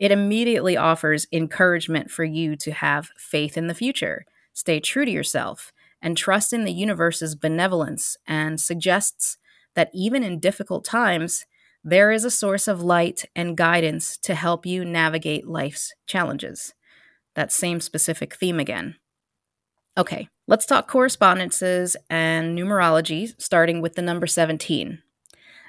It 0.00 0.10
immediately 0.10 0.78
offers 0.78 1.26
encouragement 1.30 2.10
for 2.10 2.24
you 2.24 2.56
to 2.56 2.72
have 2.72 3.10
faith 3.18 3.58
in 3.58 3.66
the 3.66 3.74
future, 3.74 4.24
stay 4.54 4.80
true 4.80 5.04
to 5.04 5.10
yourself, 5.10 5.72
and 6.00 6.16
trust 6.16 6.54
in 6.54 6.64
the 6.64 6.72
universe's 6.72 7.34
benevolence, 7.34 8.16
and 8.26 8.58
suggests 8.58 9.36
that 9.74 9.90
even 9.92 10.24
in 10.24 10.40
difficult 10.40 10.86
times, 10.86 11.44
there 11.84 12.10
is 12.10 12.24
a 12.24 12.30
source 12.30 12.66
of 12.66 12.82
light 12.82 13.26
and 13.36 13.58
guidance 13.58 14.16
to 14.16 14.34
help 14.34 14.64
you 14.64 14.86
navigate 14.86 15.46
life's 15.46 15.92
challenges. 16.06 16.72
That 17.34 17.52
same 17.52 17.80
specific 17.80 18.34
theme 18.34 18.58
again. 18.58 18.96
Okay, 19.98 20.28
let's 20.46 20.64
talk 20.64 20.88
correspondences 20.88 21.94
and 22.08 22.58
numerology, 22.58 23.34
starting 23.38 23.82
with 23.82 23.96
the 23.96 24.02
number 24.02 24.26
17. 24.26 25.02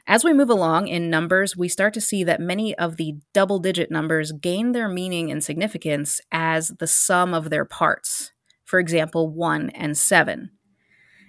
As 0.08 0.24
we 0.24 0.34
move 0.34 0.50
along 0.50 0.88
in 0.88 1.10
numbers, 1.10 1.55
we 1.55 1.67
start 1.67 1.93
to 1.93 2.01
see 2.01 2.24
that 2.24 2.41
many 2.41 2.75
of 2.77 2.98
the 2.98 3.15
double 3.34 3.60
digit 3.60 3.91
numbers 3.91 4.31
gain 4.31 4.72
their 4.72 4.89
meaning 4.89 5.31
and 5.31 5.43
significance 5.43 6.20
as 6.31 6.70
the 6.79 6.88
sum 6.88 7.34
of 7.34 7.50
their 7.50 7.65
parts. 7.65 8.31
For 8.65 8.79
example, 8.79 9.29
1 9.29 9.70
and 9.72 9.98
7. 9.98 10.51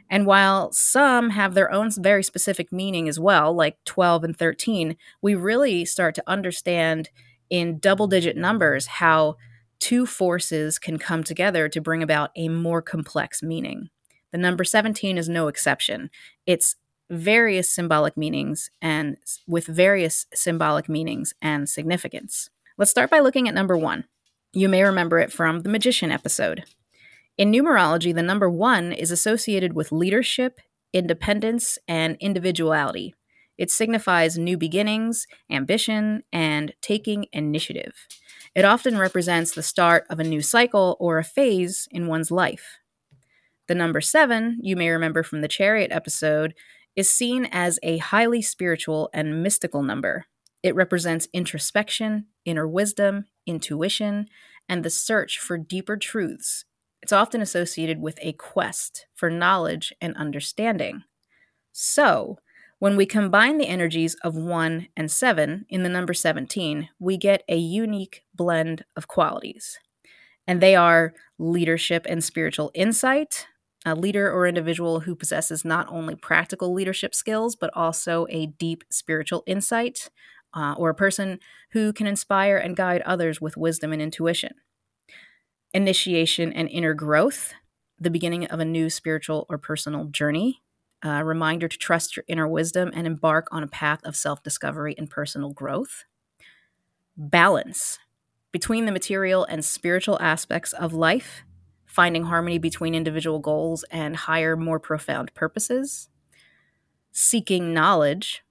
And 0.08 0.26
while 0.26 0.72
some 0.72 1.30
have 1.30 1.54
their 1.54 1.72
own 1.72 1.90
very 1.90 2.22
specific 2.22 2.72
meaning 2.72 3.08
as 3.08 3.18
well, 3.18 3.54
like 3.54 3.78
12 3.84 4.24
and 4.24 4.36
13, 4.36 4.96
we 5.22 5.34
really 5.34 5.84
start 5.84 6.14
to 6.16 6.24
understand 6.26 7.10
in 7.50 7.78
double 7.78 8.06
digit 8.06 8.36
numbers 8.36 8.86
how 8.86 9.36
two 9.80 10.06
forces 10.06 10.78
can 10.78 10.98
come 10.98 11.24
together 11.24 11.68
to 11.68 11.80
bring 11.80 12.02
about 12.02 12.30
a 12.36 12.48
more 12.48 12.80
complex 12.82 13.42
meaning. 13.42 13.88
The 14.32 14.38
number 14.38 14.64
17 14.64 15.18
is 15.18 15.28
no 15.28 15.48
exception. 15.48 16.10
It's 16.46 16.76
various 17.12 17.68
symbolic 17.68 18.16
meanings 18.16 18.70
and 18.80 19.18
with 19.46 19.66
various 19.66 20.26
symbolic 20.34 20.88
meanings 20.88 21.34
and 21.42 21.68
significance. 21.68 22.48
Let's 22.78 22.90
start 22.90 23.10
by 23.10 23.20
looking 23.20 23.48
at 23.48 23.54
number 23.54 23.76
1. 23.76 24.04
You 24.54 24.68
may 24.68 24.82
remember 24.82 25.18
it 25.18 25.30
from 25.30 25.60
the 25.60 25.68
magician 25.68 26.10
episode. 26.10 26.64
In 27.38 27.52
numerology, 27.52 28.14
the 28.14 28.22
number 28.22 28.50
one 28.50 28.92
is 28.92 29.10
associated 29.10 29.74
with 29.74 29.92
leadership, 29.92 30.60
independence, 30.92 31.78
and 31.88 32.16
individuality. 32.20 33.14
It 33.56 33.70
signifies 33.70 34.36
new 34.36 34.56
beginnings, 34.56 35.26
ambition, 35.50 36.22
and 36.32 36.74
taking 36.82 37.26
initiative. 37.32 37.94
It 38.54 38.64
often 38.64 38.98
represents 38.98 39.52
the 39.52 39.62
start 39.62 40.04
of 40.10 40.18
a 40.18 40.24
new 40.24 40.42
cycle 40.42 40.96
or 41.00 41.18
a 41.18 41.24
phase 41.24 41.88
in 41.90 42.06
one's 42.06 42.30
life. 42.30 42.78
The 43.68 43.74
number 43.74 44.00
seven, 44.00 44.58
you 44.60 44.76
may 44.76 44.90
remember 44.90 45.22
from 45.22 45.40
the 45.40 45.48
Chariot 45.48 45.92
episode, 45.92 46.54
is 46.96 47.10
seen 47.10 47.46
as 47.46 47.78
a 47.82 47.98
highly 47.98 48.42
spiritual 48.42 49.10
and 49.12 49.42
mystical 49.42 49.82
number. 49.82 50.26
It 50.62 50.74
represents 50.74 51.28
introspection, 51.32 52.26
inner 52.44 52.68
wisdom, 52.68 53.26
intuition, 53.46 54.26
and 54.68 54.84
the 54.84 54.90
search 54.90 55.38
for 55.38 55.58
deeper 55.58 55.96
truths 55.96 56.64
it's 57.02 57.12
often 57.12 57.42
associated 57.42 58.00
with 58.00 58.18
a 58.22 58.32
quest 58.32 59.06
for 59.14 59.28
knowledge 59.28 59.92
and 60.00 60.16
understanding. 60.16 61.02
So, 61.72 62.38
when 62.78 62.96
we 62.96 63.06
combine 63.06 63.58
the 63.58 63.68
energies 63.68 64.14
of 64.24 64.34
1 64.34 64.88
and 64.96 65.10
7 65.10 65.66
in 65.68 65.82
the 65.82 65.88
number 65.88 66.14
17, 66.14 66.88
we 66.98 67.16
get 67.16 67.42
a 67.48 67.56
unique 67.56 68.22
blend 68.34 68.84
of 68.96 69.08
qualities. 69.08 69.78
And 70.46 70.60
they 70.60 70.74
are 70.74 71.14
leadership 71.38 72.06
and 72.08 72.24
spiritual 72.24 72.70
insight, 72.74 73.46
a 73.84 73.94
leader 73.94 74.30
or 74.30 74.46
individual 74.46 75.00
who 75.00 75.14
possesses 75.14 75.64
not 75.64 75.86
only 75.88 76.14
practical 76.14 76.72
leadership 76.72 77.14
skills, 77.14 77.56
but 77.56 77.70
also 77.74 78.26
a 78.30 78.46
deep 78.46 78.84
spiritual 78.90 79.42
insight, 79.46 80.08
uh, 80.54 80.74
or 80.76 80.90
a 80.90 80.94
person 80.94 81.38
who 81.72 81.92
can 81.92 82.06
inspire 82.06 82.56
and 82.56 82.76
guide 82.76 83.02
others 83.02 83.40
with 83.40 83.56
wisdom 83.56 83.92
and 83.92 84.02
intuition 84.02 84.54
initiation 85.74 86.52
and 86.52 86.68
inner 86.68 86.94
growth, 86.94 87.54
the 87.98 88.10
beginning 88.10 88.46
of 88.46 88.60
a 88.60 88.64
new 88.64 88.90
spiritual 88.90 89.46
or 89.48 89.58
personal 89.58 90.04
journey, 90.06 90.62
a 91.02 91.24
reminder 91.24 91.68
to 91.68 91.78
trust 91.78 92.16
your 92.16 92.24
inner 92.28 92.46
wisdom 92.46 92.90
and 92.94 93.06
embark 93.06 93.48
on 93.50 93.62
a 93.62 93.68
path 93.68 94.00
of 94.04 94.16
self 94.16 94.42
discovery 94.42 94.94
and 94.98 95.10
personal 95.10 95.50
growth. 95.50 96.04
Balance 97.16 97.98
between 98.52 98.84
the 98.84 98.92
material 98.92 99.44
and 99.44 99.64
spiritual 99.64 100.18
aspects 100.20 100.72
of 100.74 100.92
life, 100.92 101.42
finding 101.92 102.24
harmony 102.24 102.56
between 102.56 102.94
individual 102.94 103.38
goals 103.38 103.84
and 103.90 104.16
higher, 104.16 104.56
more 104.56 104.80
profound 104.80 105.32
purposes. 105.34 106.08
Seeking 107.12 107.74
knowledge, 107.74 108.42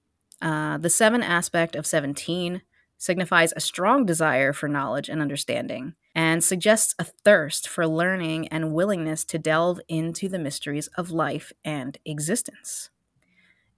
uh, 0.43 0.77
the 0.77 0.91
seven 0.91 1.23
aspect 1.23 1.75
of 1.75 1.87
17 1.87 2.61
signifies 2.99 3.51
a 3.55 3.59
strong 3.59 4.05
desire 4.05 4.53
for 4.53 4.69
knowledge 4.69 5.09
and 5.09 5.23
understanding, 5.23 5.95
and 6.13 6.43
suggests 6.43 6.93
a 6.99 7.03
thirst 7.03 7.67
for 7.67 7.87
learning 7.87 8.47
and 8.49 8.75
willingness 8.75 9.25
to 9.25 9.39
delve 9.39 9.81
into 9.87 10.29
the 10.29 10.37
mysteries 10.37 10.85
of 10.95 11.09
life 11.09 11.51
and 11.65 11.97
existence. 12.05 12.91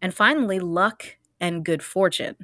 And 0.02 0.14
finally, 0.14 0.60
luck 0.60 1.16
and 1.40 1.64
good 1.64 1.82
fortune. 1.82 2.36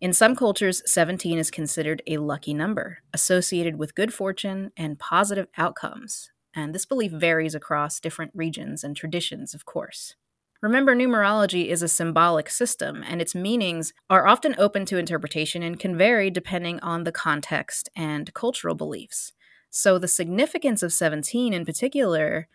In 0.00 0.12
some 0.12 0.36
cultures, 0.36 0.88
17 0.88 1.36
is 1.36 1.50
considered 1.50 2.00
a 2.06 2.18
lucky 2.18 2.54
number, 2.54 2.98
associated 3.12 3.76
with 3.76 3.96
good 3.96 4.14
fortune 4.14 4.70
and 4.76 5.00
positive 5.00 5.48
outcomes. 5.56 6.30
And 6.54 6.74
this 6.74 6.86
belief 6.86 7.12
varies 7.12 7.54
across 7.54 8.00
different 8.00 8.32
regions 8.34 8.84
and 8.84 8.96
traditions, 8.96 9.54
of 9.54 9.64
course. 9.64 10.14
Remember, 10.62 10.96
numerology 10.96 11.66
is 11.66 11.82
a 11.82 11.88
symbolic 11.88 12.48
system, 12.48 13.04
and 13.06 13.20
its 13.20 13.34
meanings 13.34 13.92
are 14.08 14.26
often 14.26 14.54
open 14.56 14.86
to 14.86 14.96
interpretation 14.96 15.62
and 15.62 15.78
can 15.78 15.98
vary 15.98 16.30
depending 16.30 16.80
on 16.80 17.04
the 17.04 17.12
context 17.12 17.90
and 17.94 18.32
cultural 18.32 18.74
beliefs. 18.74 19.32
So, 19.68 19.98
the 19.98 20.08
significance 20.08 20.82
of 20.82 20.92
17 20.92 21.52
in 21.52 21.66
particular 21.66 22.48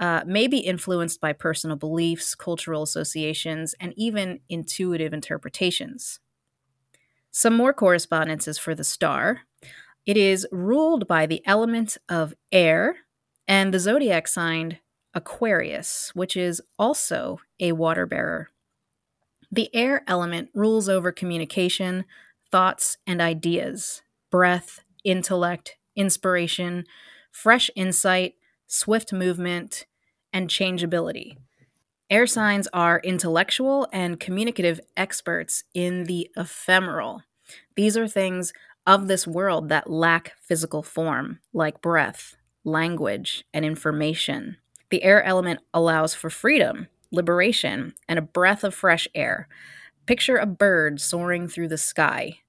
uh, 0.00 0.22
may 0.26 0.48
be 0.48 0.58
influenced 0.58 1.20
by 1.20 1.32
personal 1.32 1.76
beliefs, 1.76 2.34
cultural 2.34 2.82
associations, 2.82 3.74
and 3.78 3.94
even 3.96 4.40
intuitive 4.48 5.12
interpretations. 5.12 6.18
Some 7.30 7.56
more 7.56 7.72
correspondences 7.72 8.58
for 8.58 8.74
the 8.74 8.82
star. 8.82 9.42
It 10.04 10.16
is 10.16 10.46
ruled 10.50 11.06
by 11.06 11.26
the 11.26 11.46
element 11.46 11.96
of 12.08 12.34
air, 12.50 12.96
and 13.52 13.74
the 13.74 13.78
zodiac 13.78 14.26
sign 14.26 14.78
Aquarius, 15.12 16.10
which 16.14 16.38
is 16.38 16.62
also 16.78 17.38
a 17.60 17.72
water 17.72 18.06
bearer. 18.06 18.48
The 19.50 19.68
air 19.74 20.04
element 20.08 20.48
rules 20.54 20.88
over 20.88 21.12
communication, 21.12 22.06
thoughts, 22.50 22.96
and 23.06 23.20
ideas, 23.20 24.00
breath, 24.30 24.80
intellect, 25.04 25.76
inspiration, 25.94 26.86
fresh 27.30 27.70
insight, 27.76 28.36
swift 28.66 29.12
movement, 29.12 29.84
and 30.32 30.48
changeability. 30.48 31.36
Air 32.08 32.26
signs 32.26 32.68
are 32.72 33.02
intellectual 33.04 33.86
and 33.92 34.18
communicative 34.18 34.80
experts 34.96 35.64
in 35.74 36.04
the 36.04 36.30
ephemeral. 36.38 37.24
These 37.76 37.98
are 37.98 38.08
things 38.08 38.54
of 38.86 39.08
this 39.08 39.26
world 39.26 39.68
that 39.68 39.90
lack 39.90 40.32
physical 40.40 40.82
form, 40.82 41.40
like 41.52 41.82
breath, 41.82 42.36
language, 42.64 43.44
and 43.52 43.64
information. 43.64 44.56
The 44.90 45.02
air 45.02 45.22
element 45.22 45.60
allows 45.72 46.14
for 46.14 46.30
freedom, 46.30 46.88
liberation, 47.10 47.94
and 48.08 48.18
a 48.18 48.22
breath 48.22 48.64
of 48.64 48.74
fresh 48.74 49.08
air. 49.14 49.48
Picture 50.06 50.36
a 50.36 50.46
bird 50.46 51.00
soaring 51.00 51.48
through 51.48 51.68
the 51.68 51.78
sky. 51.78 52.40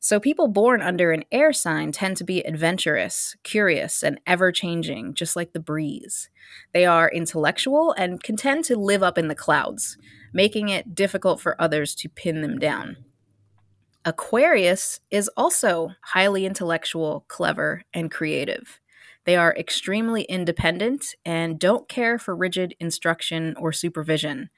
So, 0.00 0.20
people 0.20 0.48
born 0.48 0.82
under 0.82 1.12
an 1.12 1.24
air 1.32 1.52
sign 1.54 1.90
tend 1.90 2.18
to 2.18 2.24
be 2.24 2.42
adventurous, 2.42 3.36
curious, 3.42 4.02
and 4.02 4.20
ever 4.26 4.52
changing, 4.52 5.14
just 5.14 5.34
like 5.34 5.54
the 5.54 5.60
breeze. 5.60 6.28
They 6.74 6.84
are 6.84 7.10
intellectual 7.10 7.94
and 7.96 8.22
can 8.22 8.36
tend 8.36 8.64
to 8.66 8.76
live 8.76 9.02
up 9.02 9.16
in 9.16 9.28
the 9.28 9.34
clouds, 9.34 9.96
making 10.34 10.68
it 10.68 10.94
difficult 10.94 11.40
for 11.40 11.58
others 11.58 11.94
to 11.94 12.10
pin 12.10 12.42
them 12.42 12.58
down. 12.58 12.98
Aquarius 14.04 15.00
is 15.10 15.30
also 15.38 15.92
highly 16.02 16.44
intellectual, 16.44 17.24
clever, 17.28 17.82
and 17.94 18.10
creative. 18.10 18.78
They 19.24 19.36
are 19.36 19.54
extremely 19.56 20.22
independent 20.22 21.14
and 21.24 21.58
don't 21.58 21.88
care 21.88 22.18
for 22.18 22.36
rigid 22.36 22.74
instruction 22.78 23.54
or 23.58 23.72
supervision. 23.72 24.50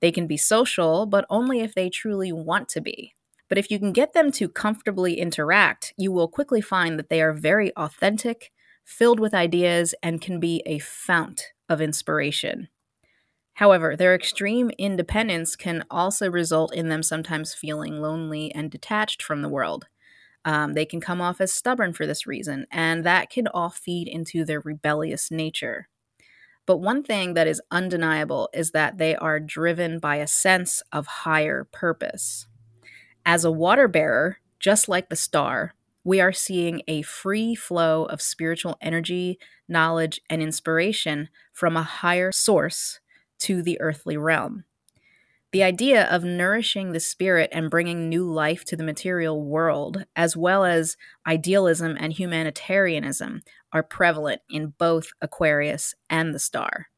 They 0.00 0.10
can 0.12 0.26
be 0.26 0.36
social, 0.36 1.06
but 1.06 1.26
only 1.28 1.60
if 1.60 1.74
they 1.74 1.90
truly 1.90 2.32
want 2.32 2.68
to 2.70 2.80
be. 2.80 3.12
But 3.48 3.58
if 3.58 3.70
you 3.70 3.78
can 3.78 3.92
get 3.92 4.14
them 4.14 4.32
to 4.32 4.48
comfortably 4.48 5.18
interact, 5.18 5.92
you 5.96 6.10
will 6.10 6.28
quickly 6.28 6.60
find 6.60 6.98
that 6.98 7.10
they 7.10 7.20
are 7.20 7.32
very 7.32 7.74
authentic, 7.76 8.50
filled 8.84 9.20
with 9.20 9.34
ideas, 9.34 9.94
and 10.02 10.20
can 10.20 10.40
be 10.40 10.62
a 10.64 10.78
fount 10.78 11.52
of 11.68 11.80
inspiration. 11.80 12.68
However, 13.54 13.94
their 13.94 14.14
extreme 14.14 14.70
independence 14.78 15.54
can 15.54 15.84
also 15.90 16.30
result 16.30 16.74
in 16.74 16.88
them 16.88 17.02
sometimes 17.02 17.54
feeling 17.54 18.00
lonely 18.00 18.52
and 18.52 18.70
detached 18.70 19.22
from 19.22 19.42
the 19.42 19.48
world. 19.48 19.86
Um, 20.44 20.74
they 20.74 20.84
can 20.84 21.00
come 21.00 21.20
off 21.20 21.40
as 21.40 21.52
stubborn 21.52 21.92
for 21.92 22.06
this 22.06 22.26
reason, 22.26 22.66
and 22.70 23.04
that 23.04 23.30
can 23.30 23.46
all 23.48 23.70
feed 23.70 24.08
into 24.08 24.44
their 24.44 24.60
rebellious 24.60 25.30
nature. 25.30 25.88
But 26.66 26.78
one 26.78 27.02
thing 27.02 27.34
that 27.34 27.46
is 27.46 27.62
undeniable 27.70 28.48
is 28.54 28.70
that 28.70 28.98
they 28.98 29.16
are 29.16 29.38
driven 29.40 29.98
by 29.98 30.16
a 30.16 30.26
sense 30.26 30.82
of 30.92 31.06
higher 31.06 31.64
purpose. 31.72 32.46
As 33.26 33.44
a 33.44 33.50
water 33.50 33.88
bearer, 33.88 34.38
just 34.58 34.88
like 34.88 35.08
the 35.08 35.16
star, 35.16 35.74
we 36.04 36.20
are 36.20 36.32
seeing 36.32 36.82
a 36.86 37.02
free 37.02 37.54
flow 37.54 38.04
of 38.04 38.20
spiritual 38.20 38.76
energy, 38.80 39.38
knowledge, 39.68 40.20
and 40.28 40.42
inspiration 40.42 41.28
from 41.52 41.76
a 41.76 41.82
higher 41.82 42.30
source 42.32 43.00
to 43.40 43.62
the 43.62 43.80
earthly 43.80 44.16
realm. 44.16 44.64
The 45.54 45.62
idea 45.62 46.06
of 46.06 46.24
nourishing 46.24 46.90
the 46.90 46.98
spirit 46.98 47.48
and 47.52 47.70
bringing 47.70 48.08
new 48.08 48.28
life 48.28 48.64
to 48.64 48.76
the 48.76 48.82
material 48.82 49.40
world, 49.40 50.04
as 50.16 50.36
well 50.36 50.64
as 50.64 50.96
idealism 51.28 51.96
and 52.00 52.12
humanitarianism, 52.12 53.40
are 53.72 53.84
prevalent 53.84 54.42
in 54.50 54.74
both 54.78 55.10
Aquarius 55.22 55.94
and 56.10 56.34
the 56.34 56.40
star. 56.40 56.88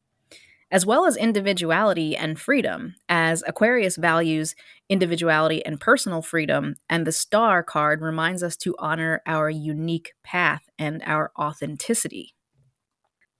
As 0.71 0.87
well 0.87 1.05
as 1.05 1.15
individuality 1.15 2.17
and 2.17 2.39
freedom, 2.39 2.95
as 3.07 3.43
Aquarius 3.45 3.95
values 3.95 4.55
individuality 4.89 5.63
and 5.63 5.79
personal 5.79 6.23
freedom, 6.23 6.77
and 6.89 7.05
the 7.05 7.11
star 7.11 7.61
card 7.61 8.01
reminds 8.01 8.41
us 8.41 8.57
to 8.57 8.75
honor 8.79 9.21
our 9.27 9.51
unique 9.51 10.13
path 10.23 10.63
and 10.79 11.03
our 11.05 11.31
authenticity. 11.37 12.33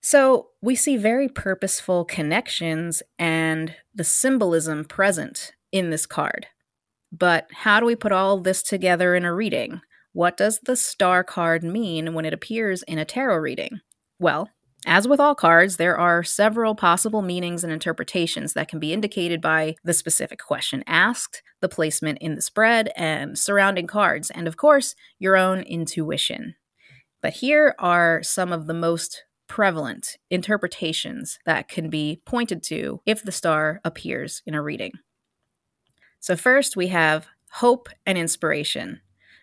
So 0.00 0.48
we 0.62 0.74
see 0.74 0.96
very 0.96 1.28
purposeful 1.28 2.04
connections 2.04 3.02
and 3.18 3.74
the 3.94 4.04
symbolism 4.04 4.84
present 4.84 5.52
in 5.72 5.90
this 5.90 6.06
card. 6.06 6.46
But 7.10 7.48
how 7.52 7.80
do 7.80 7.86
we 7.86 7.96
put 7.96 8.12
all 8.12 8.38
this 8.38 8.62
together 8.62 9.14
in 9.14 9.24
a 9.24 9.34
reading? 9.34 9.80
What 10.12 10.36
does 10.36 10.60
the 10.60 10.76
star 10.76 11.24
card 11.24 11.62
mean 11.62 12.14
when 12.14 12.24
it 12.24 12.34
appears 12.34 12.82
in 12.84 12.98
a 12.98 13.04
tarot 13.04 13.38
reading? 13.38 13.80
Well, 14.18 14.50
as 14.86 15.08
with 15.08 15.20
all 15.20 15.34
cards, 15.34 15.76
there 15.76 15.98
are 15.98 16.22
several 16.22 16.74
possible 16.74 17.22
meanings 17.22 17.64
and 17.64 17.72
interpretations 17.72 18.52
that 18.52 18.68
can 18.68 18.78
be 18.78 18.92
indicated 18.92 19.40
by 19.40 19.74
the 19.84 19.92
specific 19.92 20.38
question 20.38 20.84
asked, 20.86 21.42
the 21.60 21.68
placement 21.68 22.18
in 22.18 22.36
the 22.36 22.42
spread, 22.42 22.90
and 22.96 23.38
surrounding 23.38 23.86
cards, 23.86 24.30
and 24.30 24.46
of 24.46 24.56
course, 24.56 24.94
your 25.18 25.36
own 25.36 25.60
intuition. 25.62 26.54
But 27.20 27.34
here 27.34 27.74
are 27.78 28.22
some 28.22 28.52
of 28.52 28.66
the 28.66 28.74
most 28.74 29.24
prevalent 29.48 30.18
interpretations 30.30 31.38
that 31.46 31.68
can 31.68 31.90
be 31.90 32.20
pointed 32.24 32.62
to 32.64 33.00
if 33.06 33.22
the 33.22 33.32
star 33.32 33.80
appears 33.84 34.42
in 34.46 34.54
a 34.54 34.62
reading. 34.62 34.92
So, 36.20 36.36
first 36.36 36.76
we 36.76 36.88
have 36.88 37.26
hope 37.52 37.88
and 38.06 38.16
inspiration. 38.18 39.00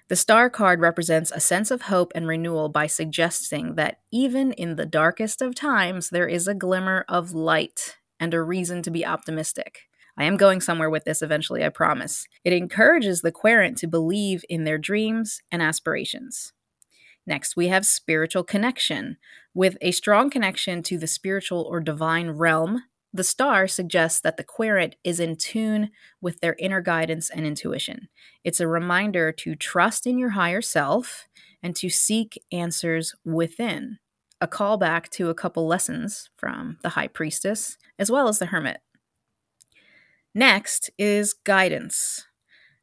The 0.08 0.15
star 0.15 0.52
card 0.52 0.82
represents 0.82 1.32
a 1.32 1.39
sense 1.39 1.72
of 1.72 1.84
hope 1.84 2.12
and 2.13 2.28
renewal 2.28 2.70
by 2.70 2.86
suggesting 2.86 3.74
that 3.76 4.00
even 4.12 4.52
in 4.52 4.76
the 4.76 4.86
darkest 4.86 5.41
of 5.41 5.56
times, 5.56 6.12
there 6.12 6.28
is 6.28 6.48
a 6.48 6.54
glimmer 6.54 7.06
of 7.10 7.34
light 7.34 7.98
and 8.20 8.34
a 8.34 8.41
reason 8.41 8.84
to 8.84 8.91
be 8.91 9.06
optimistic. 9.06 9.80
I 10.18 10.26
am 10.26 10.38
going 10.38 10.62
somewhere 10.62 10.89
with 10.89 11.06
this 11.06 11.22
eventually, 11.22 11.65
I 11.65 11.70
promise. 11.70 12.28
It 12.44 12.54
encourages 12.54 13.22
the 13.22 13.32
querent 13.32 13.78
to 13.80 13.88
believe 13.88 14.46
in 14.48 14.63
their 14.63 14.78
dreams 14.78 15.41
and 15.52 15.62
aspirations. 15.62 16.54
Next, 17.28 17.56
we 17.56 17.68
have 17.70 17.86
spiritual 17.86 18.44
connection. 18.44 19.18
With 19.54 19.78
a 19.82 19.92
strong 19.92 20.30
connection 20.30 20.84
to 20.84 20.98
the 20.98 21.08
spiritual 21.08 21.62
or 21.62 21.80
divine 21.80 22.32
realm, 22.32 22.84
the 23.14 23.24
star 23.24 23.68
suggests 23.68 24.20
that 24.22 24.36
the 24.36 24.44
querent 24.44 24.98
is 25.04 25.20
in 25.20 25.38
tune 25.38 25.92
with 26.22 26.42
their 26.42 26.56
inner 26.60 26.82
guidance 26.82 27.30
and 27.30 27.46
intuition. 27.46 28.10
It's 28.44 28.60
a 28.60 28.68
reminder 28.68 29.32
to 29.32 29.56
trust 29.56 30.06
in 30.06 30.18
your 30.18 30.32
higher 30.32 30.62
self 30.62 31.28
and 31.64 31.76
to 31.78 31.90
seek 31.90 32.38
answers 32.52 33.16
within. 33.24 34.00
A 34.42 34.48
callback 34.48 35.10
to 35.12 35.30
a 35.30 35.34
couple 35.34 35.66
lessons 35.66 36.30
from 36.36 36.78
the 36.84 36.90
High 36.90 37.08
Priestess 37.08 37.78
as 37.98 38.12
well 38.12 38.28
as 38.28 38.40
the 38.40 38.48
Hermit. 38.48 38.82
Next 40.34 40.90
is 41.00 41.34
guidance. 41.34 42.26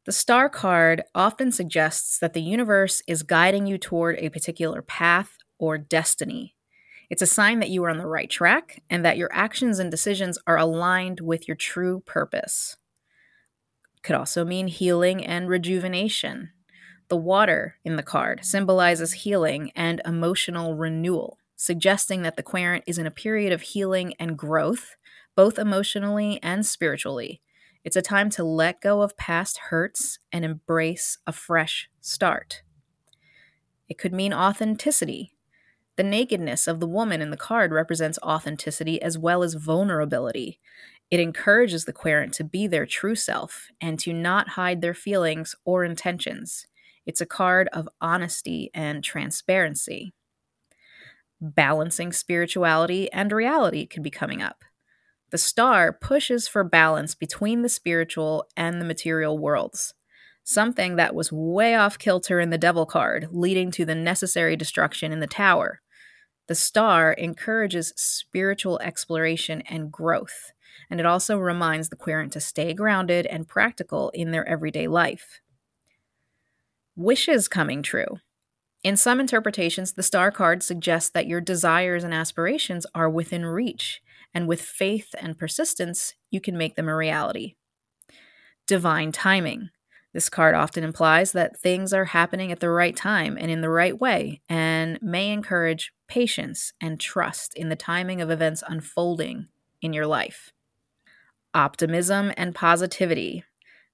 The 0.04 0.12
star 0.12 0.48
card 0.48 1.04
often 1.14 1.52
suggests 1.52 2.18
that 2.18 2.32
the 2.32 2.42
universe 2.42 3.02
is 3.06 3.22
guiding 3.22 3.66
you 3.66 3.78
toward 3.78 4.16
a 4.18 4.30
particular 4.30 4.82
path 4.82 5.36
or 5.58 5.78
destiny. 5.78 6.56
It's 7.08 7.22
a 7.22 7.26
sign 7.26 7.60
that 7.60 7.70
you 7.70 7.84
are 7.84 7.90
on 7.90 7.98
the 7.98 8.06
right 8.06 8.28
track 8.28 8.82
and 8.90 9.04
that 9.04 9.16
your 9.16 9.30
actions 9.32 9.78
and 9.78 9.92
decisions 9.92 10.38
are 10.46 10.56
aligned 10.56 11.20
with 11.20 11.46
your 11.46 11.56
true 11.56 12.02
purpose. 12.04 12.76
Could 14.02 14.16
also 14.16 14.44
mean 14.44 14.66
healing 14.66 15.24
and 15.24 15.48
rejuvenation. 15.48 16.50
The 17.08 17.16
water 17.16 17.76
in 17.84 17.94
the 17.94 18.02
card 18.02 18.44
symbolizes 18.44 19.12
healing 19.12 19.70
and 19.76 20.00
emotional 20.04 20.74
renewal, 20.74 21.38
suggesting 21.54 22.22
that 22.22 22.36
the 22.36 22.42
querent 22.42 22.82
is 22.88 22.98
in 22.98 23.06
a 23.06 23.10
period 23.12 23.52
of 23.52 23.62
healing 23.62 24.14
and 24.18 24.36
growth, 24.36 24.96
both 25.36 25.60
emotionally 25.60 26.40
and 26.42 26.66
spiritually, 26.66 27.40
it's 27.84 27.96
a 27.96 28.02
time 28.02 28.30
to 28.30 28.44
let 28.44 28.80
go 28.80 29.02
of 29.02 29.16
past 29.16 29.58
hurts 29.70 30.18
and 30.30 30.44
embrace 30.44 31.18
a 31.26 31.32
fresh 31.32 31.88
start. 32.00 32.62
It 33.88 33.98
could 33.98 34.12
mean 34.12 34.32
authenticity. 34.32 35.32
The 35.96 36.02
nakedness 36.02 36.66
of 36.66 36.80
the 36.80 36.86
woman 36.86 37.20
in 37.20 37.30
the 37.30 37.36
card 37.36 37.72
represents 37.72 38.18
authenticity 38.22 39.02
as 39.02 39.18
well 39.18 39.42
as 39.42 39.54
vulnerability. 39.54 40.60
It 41.10 41.20
encourages 41.20 41.84
the 41.84 41.92
querent 41.92 42.32
to 42.34 42.44
be 42.44 42.66
their 42.66 42.86
true 42.86 43.14
self 43.14 43.68
and 43.80 43.98
to 43.98 44.12
not 44.14 44.50
hide 44.50 44.80
their 44.80 44.94
feelings 44.94 45.54
or 45.64 45.84
intentions. 45.84 46.66
It's 47.04 47.20
a 47.20 47.26
card 47.26 47.68
of 47.72 47.88
honesty 48.00 48.70
and 48.72 49.04
transparency. 49.04 50.14
Balancing 51.40 52.12
spirituality 52.12 53.12
and 53.12 53.32
reality 53.32 53.86
could 53.86 54.02
be 54.02 54.10
coming 54.10 54.40
up. 54.40 54.64
The 55.32 55.38
star 55.38 55.94
pushes 55.94 56.46
for 56.46 56.62
balance 56.62 57.14
between 57.14 57.62
the 57.62 57.70
spiritual 57.70 58.46
and 58.54 58.78
the 58.78 58.84
material 58.84 59.38
worlds, 59.38 59.94
something 60.44 60.96
that 60.96 61.14
was 61.14 61.32
way 61.32 61.74
off 61.74 61.98
kilter 61.98 62.38
in 62.38 62.50
the 62.50 62.58
Devil 62.58 62.84
card, 62.84 63.28
leading 63.30 63.70
to 63.70 63.86
the 63.86 63.94
necessary 63.94 64.56
destruction 64.56 65.10
in 65.10 65.20
the 65.20 65.26
Tower. 65.26 65.80
The 66.48 66.54
star 66.54 67.14
encourages 67.14 67.94
spiritual 67.96 68.78
exploration 68.80 69.62
and 69.62 69.90
growth, 69.90 70.52
and 70.90 71.00
it 71.00 71.06
also 71.06 71.38
reminds 71.38 71.88
the 71.88 71.96
querent 71.96 72.34
to 72.34 72.40
stay 72.40 72.74
grounded 72.74 73.24
and 73.24 73.48
practical 73.48 74.10
in 74.10 74.32
their 74.32 74.46
everyday 74.46 74.86
life. 74.86 75.40
Wishes 76.94 77.48
coming 77.48 77.82
true. 77.82 78.18
In 78.84 78.98
some 78.98 79.18
interpretations, 79.18 79.94
the 79.94 80.02
star 80.02 80.30
card 80.30 80.62
suggests 80.62 81.08
that 81.08 81.26
your 81.26 81.40
desires 81.40 82.04
and 82.04 82.12
aspirations 82.12 82.84
are 82.94 83.08
within 83.08 83.46
reach 83.46 84.02
and 84.34 84.48
with 84.48 84.62
faith 84.62 85.14
and 85.18 85.38
persistence, 85.38 86.14
you 86.30 86.40
can 86.40 86.56
make 86.56 86.76
them 86.76 86.88
a 86.88 86.96
reality. 86.96 87.54
Divine 88.66 89.12
timing. 89.12 89.70
This 90.12 90.28
card 90.28 90.54
often 90.54 90.84
implies 90.84 91.32
that 91.32 91.58
things 91.58 91.92
are 91.92 92.06
happening 92.06 92.52
at 92.52 92.60
the 92.60 92.70
right 92.70 92.94
time 92.94 93.38
and 93.40 93.50
in 93.50 93.62
the 93.62 93.70
right 93.70 93.98
way, 93.98 94.42
and 94.48 95.00
may 95.00 95.30
encourage 95.30 95.92
patience 96.06 96.72
and 96.80 97.00
trust 97.00 97.54
in 97.54 97.70
the 97.70 97.76
timing 97.76 98.20
of 98.20 98.30
events 98.30 98.62
unfolding 98.66 99.48
in 99.80 99.92
your 99.92 100.06
life. 100.06 100.52
Optimism 101.54 102.32
and 102.36 102.54
positivity. 102.54 103.44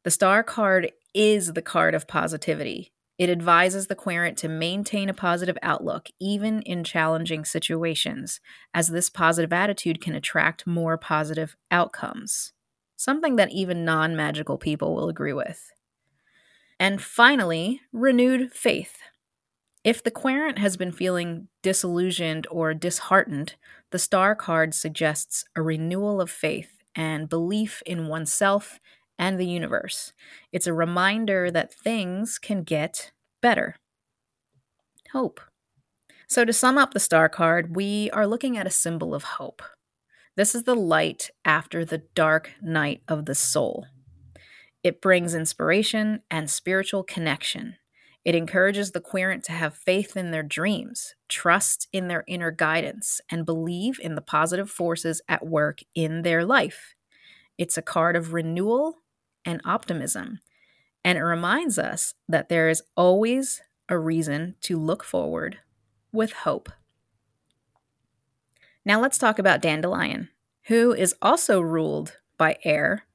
The 0.05 0.11
star 0.11 0.43
card 0.43 0.93
is 1.15 1.53
the 1.53 1.63
card 1.63 1.95
of 1.95 2.09
positivity. 2.09 2.93
It 3.19 3.29
advises 3.29 3.89
the 3.89 3.97
querent 3.97 4.39
to 4.39 4.49
maintain 4.49 5.09
a 5.09 5.15
positive 5.15 5.59
outlook, 5.61 6.09
even 6.21 6.63
in 6.63 6.85
challenging 6.85 7.45
situations, 7.45 8.41
as 8.73 8.89
this 8.89 9.11
positive 9.11 9.53
attitude 9.53 10.01
can 10.01 10.15
attract 10.15 10.69
more 10.69 10.97
positive 10.97 11.57
outcomes. 11.71 12.53
Something 12.97 13.35
that 13.37 13.51
even 13.51 13.85
non 13.85 14.15
magical 14.15 14.57
people 14.57 14.95
will 14.95 15.09
agree 15.09 15.33
with. 15.33 15.73
And 16.79 17.03
finally, 17.03 17.81
renewed 17.93 18.53
faith. 18.53 18.99
If 19.83 20.03
the 20.03 20.13
querent 20.13 20.59
has 20.59 20.77
been 20.77 20.93
feeling 20.93 21.49
disillusioned 21.63 22.47
or 22.51 22.73
disheartened, 22.73 23.57
the 23.91 23.99
star 23.99 24.37
card 24.37 24.75
suggests 24.75 25.45
a 25.57 25.63
renewal 25.63 26.21
of 26.21 26.31
faith 26.31 26.83
and 26.95 27.29
belief 27.29 27.83
in 27.87 28.07
oneself 28.07 28.79
and 29.19 29.39
the 29.39 29.47
universe. 29.47 30.13
It's 30.53 30.67
a 30.67 30.73
reminder 30.73 31.51
that 31.51 31.73
things 31.73 32.39
can 32.39 32.63
get 32.63 33.13
better. 33.43 33.77
Hope. 35.13 35.41
So, 36.29 36.45
to 36.45 36.53
sum 36.53 36.77
up 36.77 36.93
the 36.93 37.01
star 37.01 37.29
card, 37.29 37.75
we 37.75 38.11
are 38.11 38.27
looking 38.27 38.59
at 38.59 38.67
a 38.67 38.71
symbol 38.71 39.15
of 39.15 39.25
hope. 39.25 39.63
This 40.37 40.55
is 40.55 40.65
the 40.65 40.77
light 40.77 41.31
after 41.45 41.85
the 41.85 42.03
dark 42.15 42.53
night 42.63 43.03
of 43.09 43.25
the 43.25 43.35
soul. 43.35 43.87
It 44.85 45.01
brings 45.01 45.35
inspiration 45.35 46.23
and 46.31 46.51
spiritual 46.51 47.03
connection. 47.03 47.77
It 48.25 48.35
encourages 48.35 48.91
the 48.91 49.01
querent 49.01 49.43
to 49.45 49.53
have 49.53 49.75
faith 49.75 50.17
in 50.17 50.31
their 50.31 50.43
dreams, 50.43 51.15
trust 51.29 51.89
in 51.93 52.09
their 52.09 52.25
inner 52.29 52.51
guidance, 52.51 53.21
and 53.31 53.47
believe 53.47 53.99
in 54.03 54.15
the 54.15 54.21
positive 54.21 54.71
forces 54.71 55.23
at 55.29 55.47
work 55.47 55.81
in 55.95 56.23
their 56.23 56.45
life. 56.45 56.95
It's 57.57 57.79
a 57.79 57.83
card 57.83 58.17
of 58.17 58.33
renewal 58.33 58.99
and 59.49 59.61
optimism, 59.65 60.41
and 61.03 61.17
it 61.17 61.23
reminds 61.23 61.79
us 61.79 62.15
that 62.29 62.49
there 62.49 62.69
is 62.69 62.83
always 62.97 63.63
a 63.89 63.99
reason 63.99 64.55
to 64.61 64.79
look 64.79 65.03
forward 65.03 65.59
with 66.13 66.33
hope. 66.33 66.69
Now 68.85 69.01
let's 69.01 69.19
talk 69.19 69.39
about 69.39 69.63
Dandelion, 69.63 70.29
who 70.65 70.93
is 70.93 71.15
also 71.23 71.61
ruled 71.61 72.19
by 72.37 72.59
air 72.63 73.07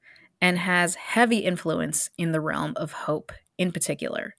and 0.42 0.58
has 0.58 0.96
heavy 0.96 1.40
influence 1.40 2.10
in 2.18 2.32
the 2.32 2.42
realm 2.42 2.74
of 2.76 2.92
hope 2.92 3.32
in 3.58 3.72
particular. 3.72 4.36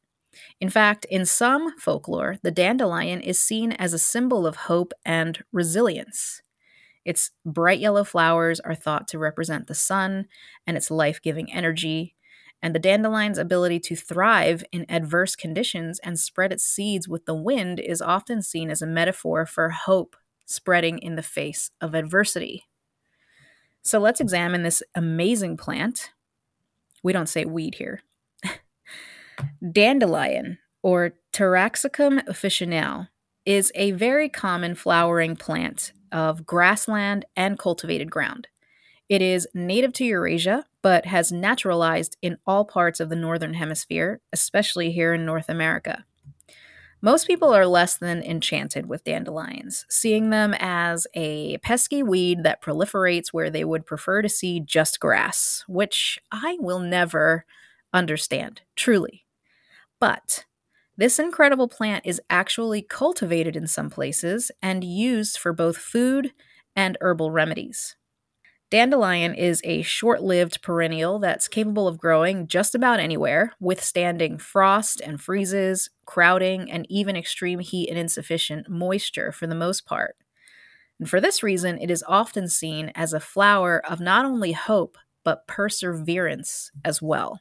In 0.61 0.69
fact, 0.69 1.07
in 1.07 1.25
some 1.25 1.79
folklore, 1.79 2.39
the 2.43 2.51
dandelion 2.51 3.21
is 3.21 3.39
seen 3.39 3.73
as 3.73 3.93
a 3.93 3.99
symbol 3.99 4.47
of 4.47 4.57
hope 4.57 4.93
and 5.07 5.45
resilience. 5.53 6.43
Its 7.05 7.31
bright 7.45 7.81
yellow 7.81 8.05
flowers 8.05 8.61
are 8.61 8.75
thought 8.75 9.07
to 9.09 9.19
represent 9.19 9.67
the 9.67 9.75
sun 9.75 10.27
and 10.67 10.77
its 10.77 10.91
life 10.91 11.21
giving 11.21 11.53
energy, 11.53 12.15
and 12.63 12.75
the 12.75 12.79
dandelion's 12.79 13.37
ability 13.37 13.79
to 13.79 13.95
thrive 13.95 14.65
in 14.73 14.87
adverse 14.89 15.37
conditions 15.37 16.01
and 16.03 16.19
spread 16.19 16.53
its 16.53 16.65
seeds 16.65 17.07
with 17.07 17.27
the 17.27 17.35
wind 17.35 17.79
is 17.79 18.01
often 18.01 18.41
seen 18.41 18.71
as 18.71 18.81
a 18.81 18.87
metaphor 18.87 19.45
for 19.45 19.69
hope 19.69 20.17
spreading 20.47 20.99
in 20.99 21.17
the 21.17 21.23
face 21.23 21.71
of 21.81 21.95
adversity. 21.95 22.65
So 23.83 23.99
let's 23.99 24.21
examine 24.21 24.63
this 24.63 24.83
amazing 24.95 25.59
plant. 25.59 26.13
We 27.03 27.13
don't 27.13 27.29
say 27.29 27.45
weed 27.45 27.75
here. 27.75 28.01
Dandelion, 29.73 30.59
or 30.83 31.15
Taraxacum 31.35 32.25
officinale, 32.27 33.09
is 33.45 33.71
a 33.75 33.91
very 33.91 34.31
common 34.31 34.75
flowering 34.75 35.37
plant 35.37 35.93
of 36.15 36.47
grassland 36.47 37.27
and 37.37 37.59
cultivated 37.59 38.11
ground. 38.11 38.49
It 39.11 39.21
is 39.21 39.47
native 39.53 39.93
to 39.95 40.05
Eurasia, 40.05 40.65
but 40.81 41.05
has 41.05 41.31
naturalized 41.31 42.17
in 42.23 42.39
all 42.47 42.65
parts 42.65 43.01
of 43.01 43.11
the 43.11 43.17
Northern 43.17 43.55
Hemisphere, 43.55 44.21
especially 44.33 44.93
here 44.93 45.13
in 45.13 45.27
North 45.27 45.51
America. 45.51 46.07
Most 47.03 47.27
people 47.27 47.53
are 47.53 47.67
less 47.67 47.99
than 47.99 48.23
enchanted 48.23 48.87
with 48.87 49.05
dandelions, 49.05 49.85
seeing 49.91 50.31
them 50.31 50.55
as 50.59 51.07
a 51.13 51.59
pesky 51.59 52.03
weed 52.03 52.45
that 52.45 52.63
proliferates 52.63 53.29
where 53.29 53.51
they 53.51 53.63
would 53.63 53.85
prefer 53.85 54.23
to 54.23 54.29
see 54.31 54.59
just 54.61 55.01
grass, 55.01 55.65
which 55.67 56.19
I 56.33 56.57
will 56.61 56.81
never 56.81 57.45
understand, 57.93 58.63
truly. 58.75 59.27
But 60.01 60.47
this 60.97 61.19
incredible 61.19 61.69
plant 61.69 62.05
is 62.07 62.21
actually 62.31 62.83
cultivated 62.83 63.57
in 63.57 63.67
some 63.67 63.91
places 63.91 64.51
and 64.63 64.85
used 64.85 65.39
for 65.39 65.53
both 65.53 65.77
food 65.77 66.33
and 66.77 66.97
herbal 67.01 67.31
remedies. 67.31 67.97
Dandelion 68.71 69.35
is 69.35 69.61
a 69.65 69.83
short 69.83 70.23
lived 70.23 70.61
perennial 70.63 71.19
that's 71.19 71.47
capable 71.47 71.87
of 71.87 71.99
growing 71.99 72.49
just 72.49 72.75
about 72.75 72.99
anywhere, 72.99 73.53
withstanding 73.61 74.39
frost 74.39 75.01
and 75.01 75.21
freezes, 75.21 75.91
crowding, 76.07 76.71
and 76.71 76.87
even 76.89 77.15
extreme 77.17 77.61
heat 77.61 77.89
and 77.89 77.99
insufficient 77.99 78.69
moisture 78.69 79.31
for 79.31 79.47
the 79.47 79.55
most 79.55 79.87
part. 79.87 80.17
And 80.99 81.09
for 81.09 81.21
this 81.21 81.43
reason, 81.43 81.79
it 81.79 81.91
is 81.91 82.05
often 82.09 82.49
seen 82.49 82.91
as 82.95 83.13
a 83.13 83.21
flower 83.21 83.81
of 83.89 84.01
not 84.01 84.25
only 84.25 84.53
hope, 84.53 84.97
but 85.25 85.47
perseverance 85.47 86.73
as 86.85 87.01
well. 87.01 87.41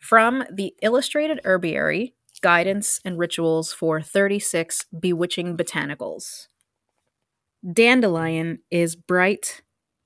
From 0.00 0.44
the 0.50 0.74
Illustrated 0.82 1.40
Herbiary 1.44 2.14
Guidance 2.40 3.00
and 3.04 3.18
Rituals 3.18 3.72
for 3.72 4.00
36 4.00 4.86
Bewitching 4.98 5.58
Botanicals. 5.58 6.48
Dandelion 7.70 8.60
is 8.70 8.96
bright, 8.96 9.60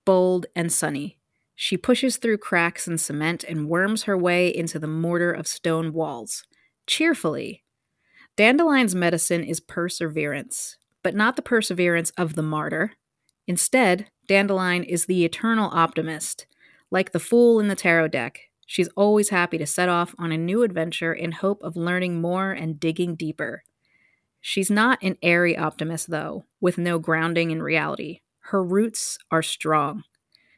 bold, 0.05 0.47
and 0.57 0.73
sunny. 0.73 1.19
She 1.55 1.77
pushes 1.77 2.17
through 2.17 2.39
cracks 2.39 2.89
in 2.89 2.99
cement 2.99 3.45
and 3.45 3.69
worms 3.69 4.03
her 4.03 4.19
way 4.19 4.49
into 4.49 4.81
the 4.81 4.89
mortar 4.89 5.31
of 5.31 5.47
stone 5.47 5.93
walls. 5.93 6.45
Cheerfully. 6.89 7.63
Dandelion's 8.37 8.97
medicine 8.97 9.45
is 9.45 9.61
perseverance, 9.61 10.77
but 11.05 11.15
not 11.15 11.37
the 11.37 11.43
perseverance 11.43 12.11
of 12.19 12.35
the 12.35 12.43
martyr. 12.43 12.95
Instead, 13.47 14.11
Dandelion 14.27 14.83
is 14.83 15.07
the 15.07 15.25
eternal 15.25 15.71
optimist, 15.73 16.47
like 16.91 17.13
the 17.13 17.21
fool 17.21 17.61
in 17.61 17.69
the 17.69 17.77
tarot 17.77 18.09
deck, 18.09 18.41
She's 18.67 18.89
always 18.97 19.29
happy 19.29 19.59
to 19.59 19.67
set 19.67 19.89
off 19.89 20.15
on 20.19 20.33
a 20.33 20.39
new 20.39 20.63
adventure 20.63 21.13
in 21.13 21.33
hope 21.33 21.63
of 21.63 21.77
learning 21.77 22.21
more 22.21 22.53
and 22.53 22.81
digging 22.81 23.15
deeper. 23.15 23.63
She's 24.41 24.71
not 24.71 25.03
an 25.03 25.17
airy 25.23 25.57
optimist, 25.57 26.11
though, 26.11 26.45
with 26.61 26.79
no 26.79 26.99
grounding 26.99 27.51
in 27.51 27.63
reality. 27.63 28.21
Her 28.41 28.63
roots 28.63 29.19
are 29.31 29.43
strong. 29.43 30.05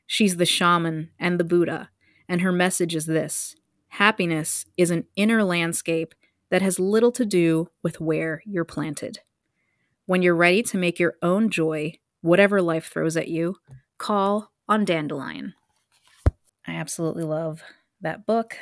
She's 0.06 0.36
the 0.36 0.46
shaman 0.46 1.10
and 1.18 1.38
the 1.38 1.44
Buddha, 1.44 1.90
and 2.28 2.40
her 2.40 2.52
message 2.52 2.94
is 2.94 3.06
this 3.06 3.54
happiness 3.88 4.66
is 4.76 4.90
an 4.90 5.06
inner 5.16 5.42
landscape 5.42 6.14
that 6.50 6.62
has 6.62 6.78
little 6.78 7.12
to 7.12 7.24
do 7.24 7.70
with 7.82 8.00
where 8.00 8.42
you're 8.44 8.64
planted. 8.64 9.20
When 10.04 10.22
you're 10.22 10.36
ready 10.36 10.62
to 10.64 10.78
make 10.78 10.98
your 10.98 11.14
own 11.22 11.50
joy, 11.50 11.94
whatever 12.20 12.60
life 12.60 12.88
throws 12.88 13.16
at 13.16 13.28
you, 13.28 13.56
call 13.98 14.52
on 14.68 14.84
Dandelion. 14.84 15.54
I 16.66 16.74
absolutely 16.74 17.24
love 17.24 17.62
that 18.00 18.26
book, 18.26 18.56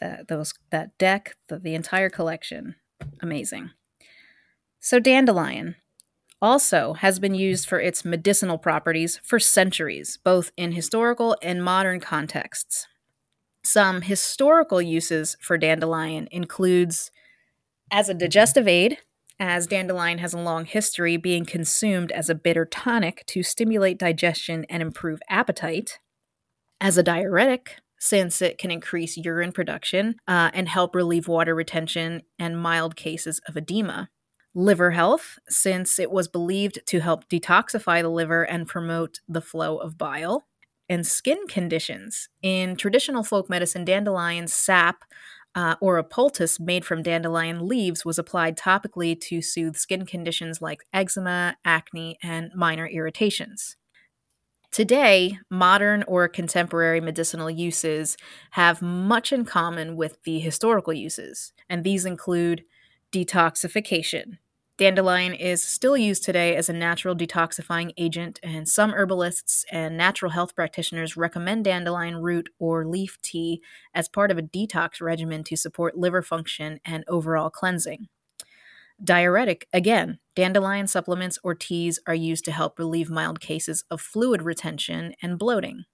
that 0.00 0.28
those 0.28 0.54
that 0.70 0.96
deck, 0.98 1.36
the, 1.48 1.58
the 1.58 1.74
entire 1.74 2.10
collection. 2.10 2.76
Amazing. 3.20 3.70
So 4.80 5.00
dandelion 5.00 5.76
also 6.40 6.92
has 6.94 7.18
been 7.18 7.34
used 7.34 7.68
for 7.68 7.80
its 7.80 8.04
medicinal 8.04 8.58
properties 8.58 9.20
for 9.24 9.38
centuries, 9.38 10.18
both 10.22 10.52
in 10.56 10.72
historical 10.72 11.36
and 11.42 11.64
modern 11.64 11.98
contexts. 11.98 12.86
Some 13.64 14.02
historical 14.02 14.80
uses 14.80 15.36
for 15.40 15.58
dandelion 15.58 16.28
includes 16.30 17.10
as 17.90 18.08
a 18.08 18.14
digestive 18.14 18.68
aid, 18.68 18.98
as 19.40 19.66
dandelion 19.66 20.18
has 20.18 20.34
a 20.34 20.38
long 20.38 20.64
history 20.64 21.16
being 21.16 21.44
consumed 21.44 22.12
as 22.12 22.30
a 22.30 22.34
bitter 22.34 22.64
tonic 22.64 23.24
to 23.26 23.42
stimulate 23.42 23.98
digestion 23.98 24.64
and 24.68 24.82
improve 24.82 25.20
appetite, 25.28 25.98
as 26.80 26.96
a 26.96 27.02
diuretic, 27.02 27.76
since 28.06 28.40
it 28.40 28.58
can 28.58 28.70
increase 28.70 29.16
urine 29.16 29.52
production 29.52 30.16
uh, 30.28 30.50
and 30.54 30.68
help 30.68 30.94
relieve 30.94 31.26
water 31.26 31.54
retention 31.54 32.22
and 32.38 32.60
mild 32.60 32.94
cases 32.94 33.40
of 33.48 33.56
edema. 33.56 34.08
Liver 34.54 34.92
health, 34.92 35.38
since 35.48 35.98
it 35.98 36.10
was 36.10 36.28
believed 36.28 36.78
to 36.86 37.00
help 37.00 37.28
detoxify 37.28 38.00
the 38.00 38.08
liver 38.08 38.44
and 38.44 38.66
promote 38.66 39.20
the 39.28 39.42
flow 39.42 39.76
of 39.76 39.98
bile. 39.98 40.46
And 40.88 41.04
skin 41.04 41.48
conditions. 41.48 42.28
In 42.42 42.76
traditional 42.76 43.24
folk 43.24 43.50
medicine, 43.50 43.84
dandelion 43.84 44.46
sap 44.46 45.04
uh, 45.56 45.74
or 45.80 45.98
a 45.98 46.04
poultice 46.04 46.60
made 46.60 46.84
from 46.84 47.02
dandelion 47.02 47.66
leaves 47.66 48.04
was 48.04 48.18
applied 48.18 48.56
topically 48.56 49.20
to 49.22 49.42
soothe 49.42 49.74
skin 49.74 50.06
conditions 50.06 50.62
like 50.62 50.84
eczema, 50.92 51.56
acne, 51.64 52.18
and 52.22 52.52
minor 52.54 52.86
irritations. 52.86 53.76
Today, 54.70 55.38
modern 55.50 56.02
or 56.06 56.28
contemporary 56.28 57.00
medicinal 57.00 57.50
uses 57.50 58.16
have 58.52 58.82
much 58.82 59.32
in 59.32 59.44
common 59.44 59.96
with 59.96 60.22
the 60.24 60.38
historical 60.38 60.92
uses, 60.92 61.52
and 61.68 61.82
these 61.82 62.04
include 62.04 62.64
detoxification. 63.12 64.38
Dandelion 64.76 65.32
is 65.32 65.64
still 65.64 65.96
used 65.96 66.22
today 66.22 66.54
as 66.54 66.68
a 66.68 66.74
natural 66.74 67.16
detoxifying 67.16 67.92
agent, 67.96 68.38
and 68.42 68.68
some 68.68 68.92
herbalists 68.92 69.64
and 69.72 69.96
natural 69.96 70.32
health 70.32 70.54
practitioners 70.54 71.16
recommend 71.16 71.64
dandelion 71.64 72.16
root 72.16 72.50
or 72.58 72.86
leaf 72.86 73.16
tea 73.22 73.62
as 73.94 74.08
part 74.08 74.30
of 74.30 74.36
a 74.36 74.42
detox 74.42 75.00
regimen 75.00 75.42
to 75.44 75.56
support 75.56 75.96
liver 75.96 76.20
function 76.20 76.78
and 76.84 77.04
overall 77.08 77.48
cleansing. 77.48 78.08
Diuretic, 79.02 79.68
again, 79.72 80.18
dandelion 80.34 80.86
supplements 80.86 81.38
or 81.42 81.54
teas 81.54 81.98
are 82.06 82.14
used 82.14 82.44
to 82.46 82.52
help 82.52 82.78
relieve 82.78 83.10
mild 83.10 83.40
cases 83.40 83.84
of 83.90 84.00
fluid 84.00 84.42
retention 84.42 85.14
and 85.22 85.38
bloating. 85.38 85.84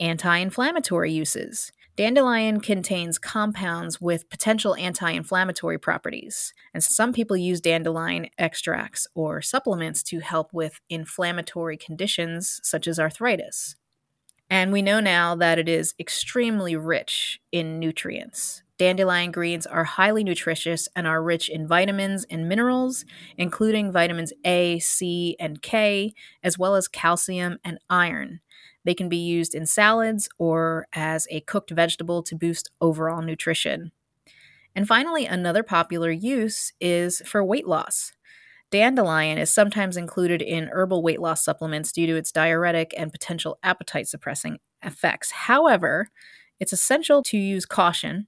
Anti 0.00 0.38
inflammatory 0.38 1.12
uses. 1.12 1.70
Dandelion 1.96 2.60
contains 2.60 3.20
compounds 3.20 4.00
with 4.00 4.28
potential 4.28 4.74
anti 4.74 5.12
inflammatory 5.12 5.78
properties, 5.78 6.52
and 6.72 6.82
some 6.82 7.12
people 7.12 7.36
use 7.36 7.60
dandelion 7.60 8.26
extracts 8.36 9.06
or 9.14 9.40
supplements 9.40 10.02
to 10.02 10.18
help 10.18 10.52
with 10.52 10.80
inflammatory 10.90 11.76
conditions 11.76 12.58
such 12.64 12.88
as 12.88 12.98
arthritis. 12.98 13.76
And 14.50 14.72
we 14.72 14.82
know 14.82 14.98
now 14.98 15.36
that 15.36 15.60
it 15.60 15.68
is 15.68 15.94
extremely 16.00 16.74
rich 16.74 17.40
in 17.52 17.78
nutrients. 17.78 18.63
Dandelion 18.76 19.30
greens 19.30 19.66
are 19.66 19.84
highly 19.84 20.24
nutritious 20.24 20.88
and 20.96 21.06
are 21.06 21.22
rich 21.22 21.48
in 21.48 21.68
vitamins 21.68 22.24
and 22.24 22.48
minerals, 22.48 23.04
including 23.38 23.92
vitamins 23.92 24.32
A, 24.44 24.80
C, 24.80 25.36
and 25.38 25.62
K, 25.62 26.12
as 26.42 26.58
well 26.58 26.74
as 26.74 26.88
calcium 26.88 27.58
and 27.64 27.78
iron. 27.88 28.40
They 28.84 28.94
can 28.94 29.08
be 29.08 29.16
used 29.16 29.54
in 29.54 29.66
salads 29.66 30.28
or 30.38 30.88
as 30.92 31.28
a 31.30 31.40
cooked 31.42 31.70
vegetable 31.70 32.22
to 32.24 32.36
boost 32.36 32.70
overall 32.80 33.22
nutrition. 33.22 33.92
And 34.74 34.88
finally, 34.88 35.24
another 35.24 35.62
popular 35.62 36.10
use 36.10 36.72
is 36.80 37.22
for 37.24 37.44
weight 37.44 37.68
loss. 37.68 38.12
Dandelion 38.72 39.38
is 39.38 39.52
sometimes 39.52 39.96
included 39.96 40.42
in 40.42 40.68
herbal 40.72 41.00
weight 41.00 41.20
loss 41.20 41.44
supplements 41.44 41.92
due 41.92 42.08
to 42.08 42.16
its 42.16 42.32
diuretic 42.32 42.92
and 42.96 43.12
potential 43.12 43.56
appetite 43.62 44.08
suppressing 44.08 44.58
effects. 44.82 45.30
However, 45.30 46.08
it's 46.58 46.72
essential 46.72 47.22
to 47.24 47.38
use 47.38 47.66
caution 47.66 48.26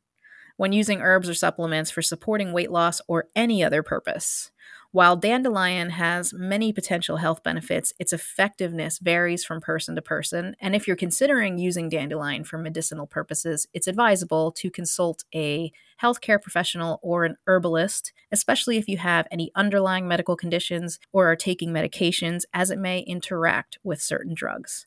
when 0.57 0.73
using 0.73 1.01
herbs 1.01 1.29
or 1.29 1.35
supplements 1.35 1.91
for 1.91 2.03
supporting 2.03 2.53
weight 2.53 2.71
loss 2.71 3.01
or 3.09 3.29
any 3.35 3.63
other 3.63 3.83
purpose. 3.83 4.51
While 4.97 5.17
dandelion 5.17 5.91
has 5.91 6.33
many 6.33 6.73
potential 6.73 7.19
health 7.19 7.43
benefits, 7.43 7.93
its 7.99 8.15
effectiveness 8.15 8.99
varies 8.99 9.45
from 9.45 9.61
person 9.61 9.95
to 9.95 10.01
person. 10.01 10.57
And 10.59 10.75
if 10.75 10.87
you're 10.87 10.97
considering 10.97 11.59
using 11.59 11.91
dandelion 11.91 12.45
for 12.45 12.57
medicinal 12.57 13.07
purposes, 13.07 13.67
it's 13.75 13.89
advisable 13.89 14.53
to 14.53 14.71
consult 14.71 15.25
a 15.35 15.71
healthcare 16.03 16.41
professional 16.41 16.99
or 17.03 17.25
an 17.27 17.37
herbalist, 17.47 18.15
especially 18.33 18.79
if 18.79 18.89
you 18.89 18.97
have 18.97 19.27
any 19.31 19.51
underlying 19.55 20.09
medical 20.09 20.35
conditions 20.35 20.99
or 21.13 21.31
are 21.31 21.37
taking 21.37 21.71
medications, 21.73 22.45
as 22.55 22.71
it 22.71 22.79
may 22.79 23.01
interact 23.01 23.79
with 23.85 24.01
certain 24.01 24.33
drugs. 24.35 24.87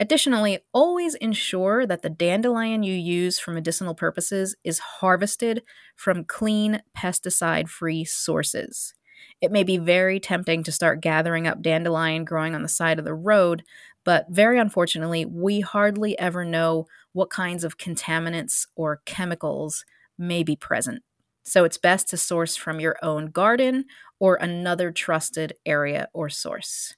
Additionally, 0.00 0.60
always 0.72 1.14
ensure 1.16 1.86
that 1.86 2.02
the 2.02 2.08
dandelion 2.10 2.82
you 2.82 2.94
use 2.94 3.38
for 3.38 3.52
medicinal 3.52 3.94
purposes 3.94 4.56
is 4.64 4.78
harvested 4.78 5.62
from 5.94 6.24
clean, 6.24 6.80
pesticide 6.96 7.68
free 7.68 8.04
sources. 8.04 8.94
It 9.42 9.52
may 9.52 9.62
be 9.62 9.76
very 9.76 10.18
tempting 10.18 10.62
to 10.64 10.72
start 10.72 11.02
gathering 11.02 11.46
up 11.46 11.60
dandelion 11.60 12.24
growing 12.24 12.54
on 12.54 12.62
the 12.62 12.68
side 12.68 12.98
of 12.98 13.04
the 13.04 13.14
road, 13.14 13.62
but 14.04 14.26
very 14.30 14.58
unfortunately, 14.58 15.26
we 15.26 15.60
hardly 15.60 16.18
ever 16.18 16.46
know 16.46 16.86
what 17.12 17.28
kinds 17.28 17.62
of 17.62 17.76
contaminants 17.76 18.66
or 18.74 19.02
chemicals 19.04 19.84
may 20.16 20.42
be 20.42 20.56
present. 20.56 21.02
So 21.44 21.64
it's 21.64 21.78
best 21.78 22.08
to 22.08 22.16
source 22.16 22.56
from 22.56 22.80
your 22.80 22.96
own 23.02 23.26
garden 23.26 23.84
or 24.18 24.36
another 24.36 24.92
trusted 24.92 25.54
area 25.66 26.08
or 26.14 26.30
source. 26.30 26.94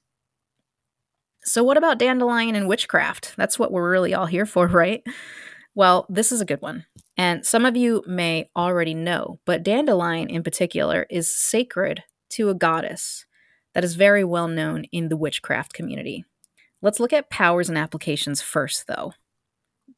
So, 1.43 1.63
what 1.63 1.77
about 1.77 1.99
dandelion 1.99 2.55
and 2.55 2.67
witchcraft? 2.67 3.33
That's 3.35 3.59
what 3.59 3.71
we're 3.71 3.89
really 3.89 4.13
all 4.13 4.25
here 4.25 4.45
for, 4.45 4.67
right? 4.69 5.03
Well, 5.75 6.05
this 6.09 6.31
is 6.31 6.41
a 6.41 6.45
good 6.45 6.61
one. 6.61 6.85
And 7.17 7.45
some 7.45 7.65
of 7.65 7.75
you 7.75 8.03
may 8.07 8.49
already 8.55 8.93
know, 8.93 9.39
but 9.45 9.63
dandelion 9.63 10.29
in 10.29 10.43
particular 10.43 11.05
is 11.09 11.33
sacred 11.33 12.03
to 12.31 12.49
a 12.49 12.55
goddess 12.55 13.25
that 13.73 13.83
is 13.83 13.95
very 13.95 14.23
well 14.23 14.47
known 14.47 14.85
in 14.91 15.09
the 15.09 15.17
witchcraft 15.17 15.73
community. 15.73 16.25
Let's 16.81 16.99
look 16.99 17.13
at 17.13 17.29
powers 17.29 17.69
and 17.69 17.77
applications 17.77 18.41
first, 18.41 18.87
though. 18.87 19.13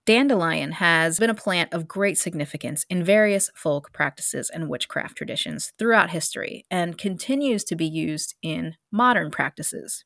Dandelion 0.05 0.73
has 0.73 1.19
been 1.19 1.29
a 1.29 1.35
plant 1.35 1.73
of 1.73 1.87
great 1.87 2.17
significance 2.17 2.85
in 2.89 3.03
various 3.03 3.49
folk 3.55 3.91
practices 3.91 4.49
and 4.49 4.69
witchcraft 4.69 5.17
traditions 5.17 5.73
throughout 5.79 6.11
history 6.11 6.63
and 6.69 6.97
continues 6.97 7.63
to 7.65 7.75
be 7.75 7.87
used 7.87 8.35
in 8.41 8.75
modern 8.91 9.31
practices. 9.31 10.05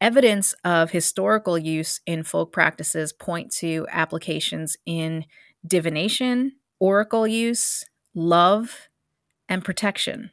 Evidence 0.00 0.54
of 0.64 0.92
historical 0.92 1.58
use 1.58 2.00
in 2.06 2.22
folk 2.22 2.52
practices 2.52 3.12
point 3.12 3.50
to 3.50 3.86
applications 3.90 4.76
in 4.86 5.24
divination, 5.66 6.52
oracle 6.78 7.26
use, 7.26 7.84
love, 8.14 8.88
and 9.48 9.64
protection. 9.64 10.30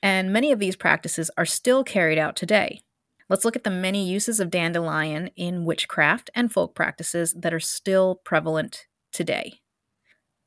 And 0.00 0.32
many 0.32 0.52
of 0.52 0.60
these 0.60 0.76
practices 0.76 1.32
are 1.36 1.44
still 1.44 1.82
carried 1.82 2.18
out 2.18 2.36
today. 2.36 2.80
Let's 3.28 3.44
look 3.44 3.56
at 3.56 3.64
the 3.64 3.70
many 3.70 4.08
uses 4.08 4.38
of 4.38 4.50
dandelion 4.50 5.30
in 5.36 5.64
witchcraft 5.64 6.30
and 6.34 6.52
folk 6.52 6.76
practices 6.76 7.34
that 7.36 7.52
are 7.52 7.60
still 7.60 8.20
prevalent 8.24 8.86
today. 9.12 9.60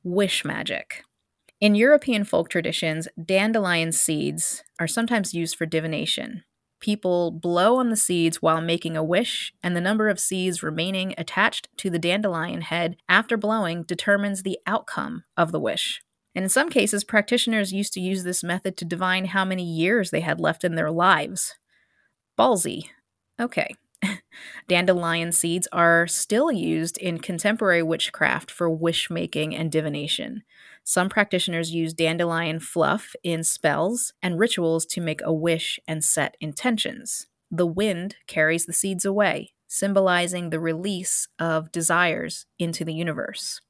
Wish 0.02 0.46
magic. 0.46 1.04
In 1.60 1.74
European 1.74 2.24
folk 2.24 2.48
traditions, 2.48 3.06
dandelion 3.22 3.92
seeds 3.92 4.64
are 4.80 4.88
sometimes 4.88 5.34
used 5.34 5.56
for 5.56 5.66
divination 5.66 6.42
people 6.82 7.30
blow 7.30 7.76
on 7.78 7.88
the 7.88 7.96
seeds 7.96 8.42
while 8.42 8.60
making 8.60 8.96
a 8.96 9.04
wish, 9.04 9.54
and 9.62 9.74
the 9.74 9.80
number 9.80 10.10
of 10.10 10.20
seeds 10.20 10.62
remaining 10.62 11.14
attached 11.16 11.68
to 11.78 11.88
the 11.88 11.98
dandelion 11.98 12.60
head 12.60 12.96
after 13.08 13.38
blowing 13.38 13.84
determines 13.84 14.42
the 14.42 14.58
outcome 14.66 15.24
of 15.34 15.52
the 15.52 15.60
wish. 15.60 16.02
And 16.34 16.42
in 16.42 16.48
some 16.48 16.68
cases, 16.68 17.04
practitioners 17.04 17.72
used 17.72 17.92
to 17.94 18.00
use 18.00 18.24
this 18.24 18.42
method 18.42 18.76
to 18.76 18.84
divine 18.84 19.26
how 19.26 19.44
many 19.44 19.64
years 19.64 20.10
they 20.10 20.20
had 20.20 20.40
left 20.40 20.64
in 20.64 20.74
their 20.74 20.90
lives. 20.90 21.54
Ballsy. 22.38 22.88
Okay. 23.40 23.74
Dandelion 24.68 25.32
seeds 25.32 25.68
are 25.72 26.06
still 26.06 26.50
used 26.50 26.98
in 26.98 27.18
contemporary 27.18 27.82
witchcraft 27.82 28.50
for 28.50 28.68
wish 28.68 29.08
making 29.08 29.54
and 29.54 29.70
divination. 29.70 30.42
Some 30.84 31.08
practitioners 31.08 31.72
use 31.72 31.94
dandelion 31.94 32.58
fluff 32.58 33.14
in 33.22 33.44
spells 33.44 34.12
and 34.22 34.38
rituals 34.38 34.84
to 34.86 35.00
make 35.00 35.20
a 35.22 35.32
wish 35.32 35.78
and 35.86 36.02
set 36.02 36.36
intentions. 36.40 37.26
The 37.50 37.66
wind 37.66 38.16
carries 38.26 38.66
the 38.66 38.72
seeds 38.72 39.04
away, 39.04 39.52
symbolizing 39.68 40.50
the 40.50 40.60
release 40.60 41.28
of 41.38 41.70
desires 41.70 42.46
into 42.58 42.84
the 42.84 42.94
universe. 42.94 43.60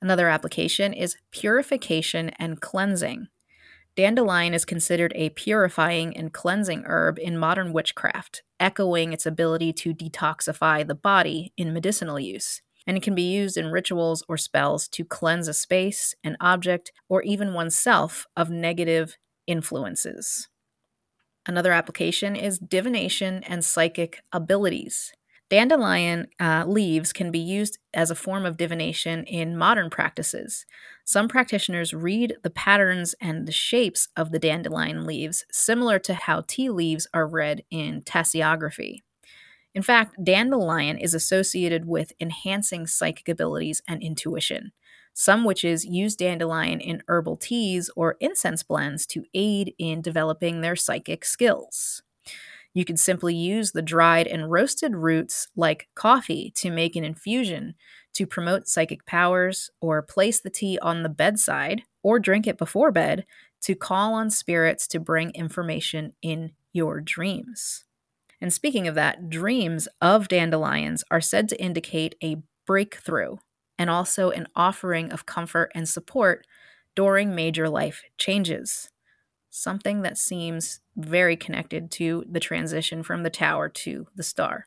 Another 0.00 0.28
application 0.28 0.92
is 0.92 1.16
purification 1.30 2.30
and 2.38 2.60
cleansing. 2.60 3.28
Dandelion 3.96 4.54
is 4.54 4.64
considered 4.64 5.12
a 5.14 5.30
purifying 5.30 6.16
and 6.16 6.32
cleansing 6.32 6.84
herb 6.86 7.18
in 7.18 7.38
modern 7.38 7.72
witchcraft, 7.72 8.42
echoing 8.58 9.12
its 9.12 9.24
ability 9.24 9.72
to 9.74 9.94
detoxify 9.94 10.86
the 10.86 10.94
body 10.94 11.52
in 11.56 11.72
medicinal 11.72 12.18
use 12.18 12.60
and 12.86 12.96
it 12.96 13.02
can 13.02 13.14
be 13.14 13.22
used 13.22 13.56
in 13.56 13.70
rituals 13.70 14.22
or 14.28 14.36
spells 14.36 14.88
to 14.88 15.04
cleanse 15.04 15.48
a 15.48 15.54
space, 15.54 16.14
an 16.22 16.36
object, 16.40 16.92
or 17.08 17.22
even 17.22 17.54
oneself 17.54 18.26
of 18.36 18.50
negative 18.50 19.16
influences. 19.46 20.48
Another 21.46 21.72
application 21.72 22.34
is 22.36 22.58
divination 22.58 23.44
and 23.44 23.64
psychic 23.64 24.22
abilities. 24.32 25.12
Dandelion 25.50 26.26
uh, 26.40 26.64
leaves 26.66 27.12
can 27.12 27.30
be 27.30 27.38
used 27.38 27.78
as 27.92 28.10
a 28.10 28.14
form 28.14 28.46
of 28.46 28.56
divination 28.56 29.24
in 29.24 29.56
modern 29.56 29.90
practices. 29.90 30.64
Some 31.04 31.28
practitioners 31.28 31.92
read 31.92 32.36
the 32.42 32.50
patterns 32.50 33.14
and 33.20 33.46
the 33.46 33.52
shapes 33.52 34.08
of 34.16 34.32
the 34.32 34.38
dandelion 34.38 35.04
leaves, 35.04 35.44
similar 35.52 35.98
to 36.00 36.14
how 36.14 36.44
tea 36.46 36.70
leaves 36.70 37.06
are 37.12 37.26
read 37.26 37.62
in 37.70 38.00
tasseography. 38.02 39.00
In 39.74 39.82
fact, 39.82 40.22
dandelion 40.22 40.98
is 40.98 41.14
associated 41.14 41.86
with 41.86 42.12
enhancing 42.20 42.86
psychic 42.86 43.28
abilities 43.28 43.82
and 43.88 44.02
intuition. 44.02 44.72
Some 45.12 45.44
witches 45.44 45.84
use 45.84 46.16
dandelion 46.16 46.80
in 46.80 47.02
herbal 47.08 47.36
teas 47.36 47.90
or 47.96 48.16
incense 48.20 48.62
blends 48.62 49.06
to 49.08 49.24
aid 49.34 49.74
in 49.78 50.00
developing 50.00 50.60
their 50.60 50.76
psychic 50.76 51.24
skills. 51.24 52.02
You 52.72 52.84
can 52.84 52.96
simply 52.96 53.34
use 53.34 53.72
the 53.72 53.82
dried 53.82 54.26
and 54.26 54.50
roasted 54.50 54.96
roots 54.96 55.48
like 55.54 55.88
coffee 55.94 56.52
to 56.56 56.70
make 56.70 56.96
an 56.96 57.04
infusion 57.04 57.74
to 58.14 58.26
promote 58.26 58.68
psychic 58.68 59.04
powers, 59.06 59.70
or 59.80 60.00
place 60.00 60.40
the 60.40 60.50
tea 60.50 60.78
on 60.80 61.02
the 61.02 61.08
bedside 61.08 61.82
or 62.02 62.20
drink 62.20 62.46
it 62.46 62.56
before 62.56 62.92
bed 62.92 63.26
to 63.60 63.74
call 63.74 64.14
on 64.14 64.30
spirits 64.30 64.86
to 64.86 65.00
bring 65.00 65.30
information 65.30 66.12
in 66.22 66.52
your 66.72 67.00
dreams. 67.00 67.84
And 68.44 68.52
speaking 68.52 68.86
of 68.86 68.94
that, 68.94 69.30
dreams 69.30 69.88
of 70.02 70.28
dandelions 70.28 71.02
are 71.10 71.22
said 71.22 71.48
to 71.48 71.58
indicate 71.58 72.14
a 72.22 72.42
breakthrough 72.66 73.38
and 73.78 73.88
also 73.88 74.28
an 74.28 74.48
offering 74.54 75.10
of 75.12 75.24
comfort 75.24 75.72
and 75.74 75.88
support 75.88 76.46
during 76.94 77.34
major 77.34 77.70
life 77.70 78.02
changes. 78.18 78.90
Something 79.48 80.02
that 80.02 80.18
seems 80.18 80.80
very 80.94 81.38
connected 81.38 81.90
to 81.92 82.22
the 82.30 82.38
transition 82.38 83.02
from 83.02 83.22
the 83.22 83.30
tower 83.30 83.70
to 83.70 84.08
the 84.14 84.22
star. 84.22 84.66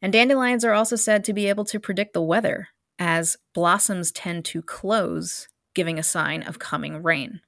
And 0.00 0.10
dandelions 0.10 0.64
are 0.64 0.72
also 0.72 0.96
said 0.96 1.22
to 1.24 1.34
be 1.34 1.50
able 1.50 1.66
to 1.66 1.78
predict 1.78 2.14
the 2.14 2.22
weather, 2.22 2.68
as 2.98 3.36
blossoms 3.52 4.10
tend 4.10 4.46
to 4.46 4.62
close, 4.62 5.48
giving 5.74 5.98
a 5.98 6.02
sign 6.02 6.42
of 6.42 6.58
coming 6.58 7.02
rain. 7.02 7.42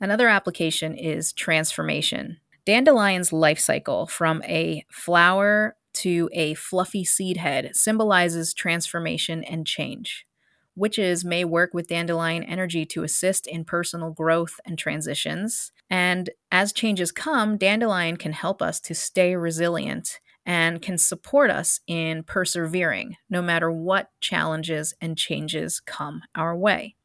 Another 0.00 0.28
application 0.28 0.94
is 0.94 1.34
transformation. 1.34 2.38
Dandelion's 2.64 3.32
life 3.32 3.58
cycle 3.58 4.06
from 4.06 4.42
a 4.44 4.84
flower 4.90 5.76
to 5.94 6.30
a 6.32 6.54
fluffy 6.54 7.04
seed 7.04 7.36
head 7.36 7.70
symbolizes 7.74 8.54
transformation 8.54 9.42
and 9.44 9.66
change. 9.66 10.26
Witches 10.74 11.24
may 11.24 11.44
work 11.44 11.74
with 11.74 11.88
dandelion 11.88 12.42
energy 12.44 12.86
to 12.86 13.02
assist 13.02 13.46
in 13.46 13.64
personal 13.64 14.10
growth 14.10 14.58
and 14.64 14.78
transitions. 14.78 15.70
And 15.90 16.30
as 16.50 16.72
changes 16.72 17.12
come, 17.12 17.58
dandelion 17.58 18.16
can 18.16 18.32
help 18.32 18.62
us 18.62 18.80
to 18.80 18.94
stay 18.94 19.36
resilient 19.36 20.20
and 20.46 20.80
can 20.80 20.96
support 20.98 21.50
us 21.50 21.80
in 21.86 22.22
persevering 22.22 23.16
no 23.28 23.42
matter 23.42 23.70
what 23.70 24.10
challenges 24.20 24.94
and 25.00 25.18
changes 25.18 25.78
come 25.80 26.22
our 26.34 26.56
way. 26.56 26.96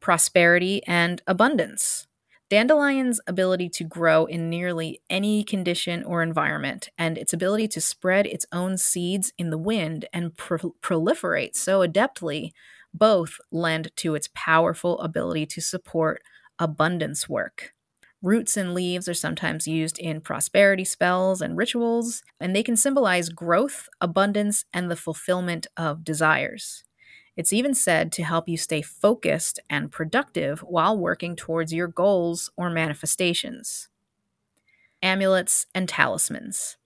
Prosperity 0.00 0.82
and 0.86 1.20
abundance. 1.26 2.06
Dandelion's 2.48 3.20
ability 3.26 3.68
to 3.70 3.84
grow 3.84 4.24
in 4.26 4.48
nearly 4.48 5.00
any 5.10 5.42
condition 5.42 6.04
or 6.04 6.22
environment, 6.22 6.90
and 6.96 7.18
its 7.18 7.32
ability 7.32 7.66
to 7.68 7.80
spread 7.80 8.26
its 8.26 8.46
own 8.52 8.76
seeds 8.78 9.32
in 9.36 9.50
the 9.50 9.58
wind 9.58 10.06
and 10.12 10.36
pro- 10.36 10.74
proliferate 10.80 11.56
so 11.56 11.80
adeptly, 11.86 12.52
both 12.94 13.38
lend 13.50 13.90
to 13.96 14.14
its 14.14 14.28
powerful 14.34 14.98
ability 15.00 15.44
to 15.46 15.60
support 15.60 16.22
abundance 16.58 17.28
work. 17.28 17.74
Roots 18.22 18.56
and 18.56 18.74
leaves 18.74 19.08
are 19.08 19.14
sometimes 19.14 19.68
used 19.68 19.98
in 19.98 20.20
prosperity 20.20 20.84
spells 20.84 21.42
and 21.42 21.56
rituals, 21.56 22.22
and 22.40 22.54
they 22.54 22.62
can 22.62 22.76
symbolize 22.76 23.28
growth, 23.28 23.88
abundance, 24.00 24.64
and 24.72 24.90
the 24.90 24.96
fulfillment 24.96 25.66
of 25.76 26.04
desires. 26.04 26.85
It's 27.36 27.52
even 27.52 27.74
said 27.74 28.12
to 28.12 28.24
help 28.24 28.48
you 28.48 28.56
stay 28.56 28.82
focused 28.82 29.60
and 29.68 29.92
productive 29.92 30.60
while 30.60 30.98
working 30.98 31.36
towards 31.36 31.72
your 31.72 31.88
goals 31.88 32.50
or 32.56 32.70
manifestations. 32.70 33.88
Amulets 35.02 35.66
and 35.74 35.88
talismans. 35.88 36.78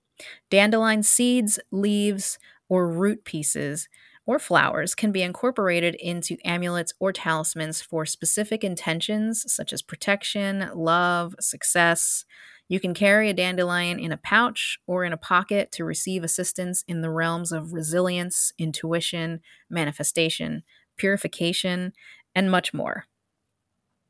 Dandelion 0.50 1.02
seeds, 1.02 1.58
leaves, 1.70 2.38
or 2.68 2.88
root 2.88 3.24
pieces 3.24 3.88
or 4.26 4.38
flowers 4.38 4.94
can 4.94 5.10
be 5.12 5.22
incorporated 5.22 5.94
into 5.96 6.36
amulets 6.44 6.92
or 7.00 7.12
talismans 7.12 7.80
for 7.80 8.06
specific 8.06 8.62
intentions 8.62 9.50
such 9.52 9.72
as 9.72 9.82
protection, 9.82 10.70
love, 10.74 11.34
success, 11.40 12.24
you 12.70 12.78
can 12.78 12.94
carry 12.94 13.28
a 13.28 13.34
dandelion 13.34 13.98
in 13.98 14.12
a 14.12 14.16
pouch 14.16 14.78
or 14.86 15.04
in 15.04 15.12
a 15.12 15.16
pocket 15.16 15.72
to 15.72 15.84
receive 15.84 16.22
assistance 16.22 16.84
in 16.86 17.00
the 17.00 17.10
realms 17.10 17.50
of 17.50 17.72
resilience, 17.72 18.52
intuition, 18.58 19.40
manifestation, 19.68 20.62
purification, 20.96 21.92
and 22.32 22.48
much 22.48 22.72
more. 22.72 23.06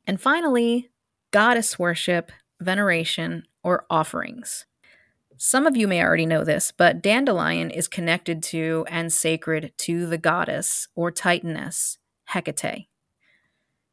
And 0.05 0.21
finally, 0.21 0.91
goddess 1.31 1.79
worship, 1.79 2.31
veneration, 2.59 3.47
or 3.63 3.87
offerings. 3.89 4.67
Some 5.37 5.65
of 5.65 5.75
you 5.75 5.87
may 5.87 6.03
already 6.03 6.27
know 6.27 6.43
this, 6.43 6.71
but 6.71 7.01
dandelion 7.01 7.71
is 7.71 7.87
connected 7.87 8.43
to 8.43 8.85
and 8.87 9.11
sacred 9.11 9.73
to 9.79 10.05
the 10.05 10.19
goddess 10.19 10.87
or 10.93 11.11
titaness, 11.11 11.97
Hecate. 12.25 12.89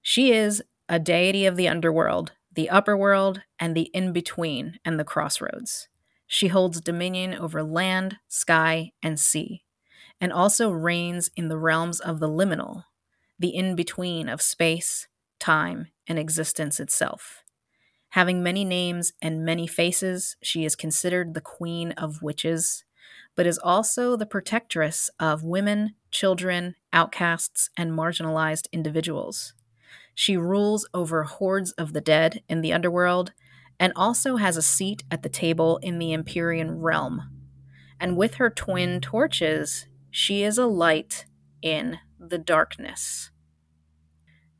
She 0.03 0.35
is 0.35 0.63
a 0.91 0.99
deity 0.99 1.47
of 1.47 1.57
the 1.57 1.69
underworld 1.69 2.33
the 2.59 2.71
upper 2.71 2.97
world, 2.97 3.43
and 3.61 3.77
the 3.77 3.89
in 3.95 4.13
between 4.13 4.81
and 4.85 4.99
the 4.99 5.05
crossroads. 5.05 5.87
She 6.27 6.49
holds 6.49 6.81
dominion 6.81 7.33
over 7.33 7.63
land, 7.63 8.17
sky, 8.27 8.91
and 9.01 9.21
sea, 9.21 9.63
and 10.21 10.33
also 10.33 10.73
reigns 10.73 11.31
in 11.37 11.47
the 11.47 11.57
realms 11.57 12.01
of 12.01 12.19
the 12.19 12.29
liminal, 12.29 12.83
the 13.39 13.55
in 13.55 13.77
between 13.77 14.29
of 14.29 14.43
space, 14.43 15.07
time, 15.39 15.93
and 16.09 16.19
existence 16.19 16.81
itself. 16.81 17.45
Having 18.09 18.43
many 18.43 18.65
names 18.65 19.13
and 19.23 19.45
many 19.45 19.69
faces, 19.69 20.35
she 20.43 20.65
is 20.65 20.75
considered 20.75 21.35
the 21.35 21.41
queen 21.41 21.93
of 21.93 22.23
witches, 22.23 22.83
but 23.37 23.47
is 23.47 23.59
also 23.59 24.17
the 24.17 24.27
protectress 24.27 25.11
of 25.21 25.45
women, 25.45 25.95
children, 26.11 26.75
outcasts, 26.93 27.71
and 27.77 27.93
marginalized 27.93 28.67
individuals. 28.73 29.53
She 30.21 30.37
rules 30.37 30.85
over 30.93 31.23
hordes 31.23 31.71
of 31.79 31.93
the 31.93 32.01
dead 32.01 32.43
in 32.49 32.61
the 32.61 32.73
underworld 32.73 33.35
and 33.79 33.93
also 33.95 34.35
has 34.35 34.57
a 34.57 34.63
seat 34.63 35.05
at 35.13 35.23
the 35.23 35.29
table 35.29 35.79
in 35.81 36.01
the 36.01 36.13
Empyrean 36.13 36.81
realm. 36.81 37.31
And 38.01 38.17
with 38.17 38.35
her 38.35 38.51
twin 38.51 39.01
torches, 39.01 39.87
she 40.11 40.43
is 40.43 40.59
a 40.59 40.67
light 40.67 41.27
in 41.63 42.01
the 42.19 42.37
darkness. 42.37 43.31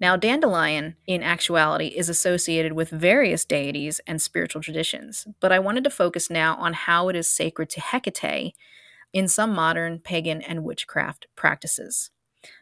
Now, 0.01 0.15
dandelion, 0.15 0.95
in 1.09 1.25
actuality, 1.25 1.89
is 1.89 2.09
associated 2.09 2.75
with 2.75 2.91
various 2.91 3.45
deities 3.45 4.01
and 4.07 4.23
spiritual 4.23 4.63
traditions, 4.63 5.27
but 5.41 5.51
I 5.51 5.59
wanted 5.59 5.83
to 5.83 5.91
focus 5.91 6.31
now 6.31 6.55
on 6.55 6.73
how 6.73 7.09
it 7.09 7.17
is 7.17 7.35
sacred 7.35 7.69
to 7.71 7.81
Hecate 7.81 8.55
in 9.13 9.27
some 9.27 9.53
modern 9.55 9.99
pagan 9.99 10.41
and 10.41 10.63
witchcraft 10.63 11.27
practices. 11.35 12.13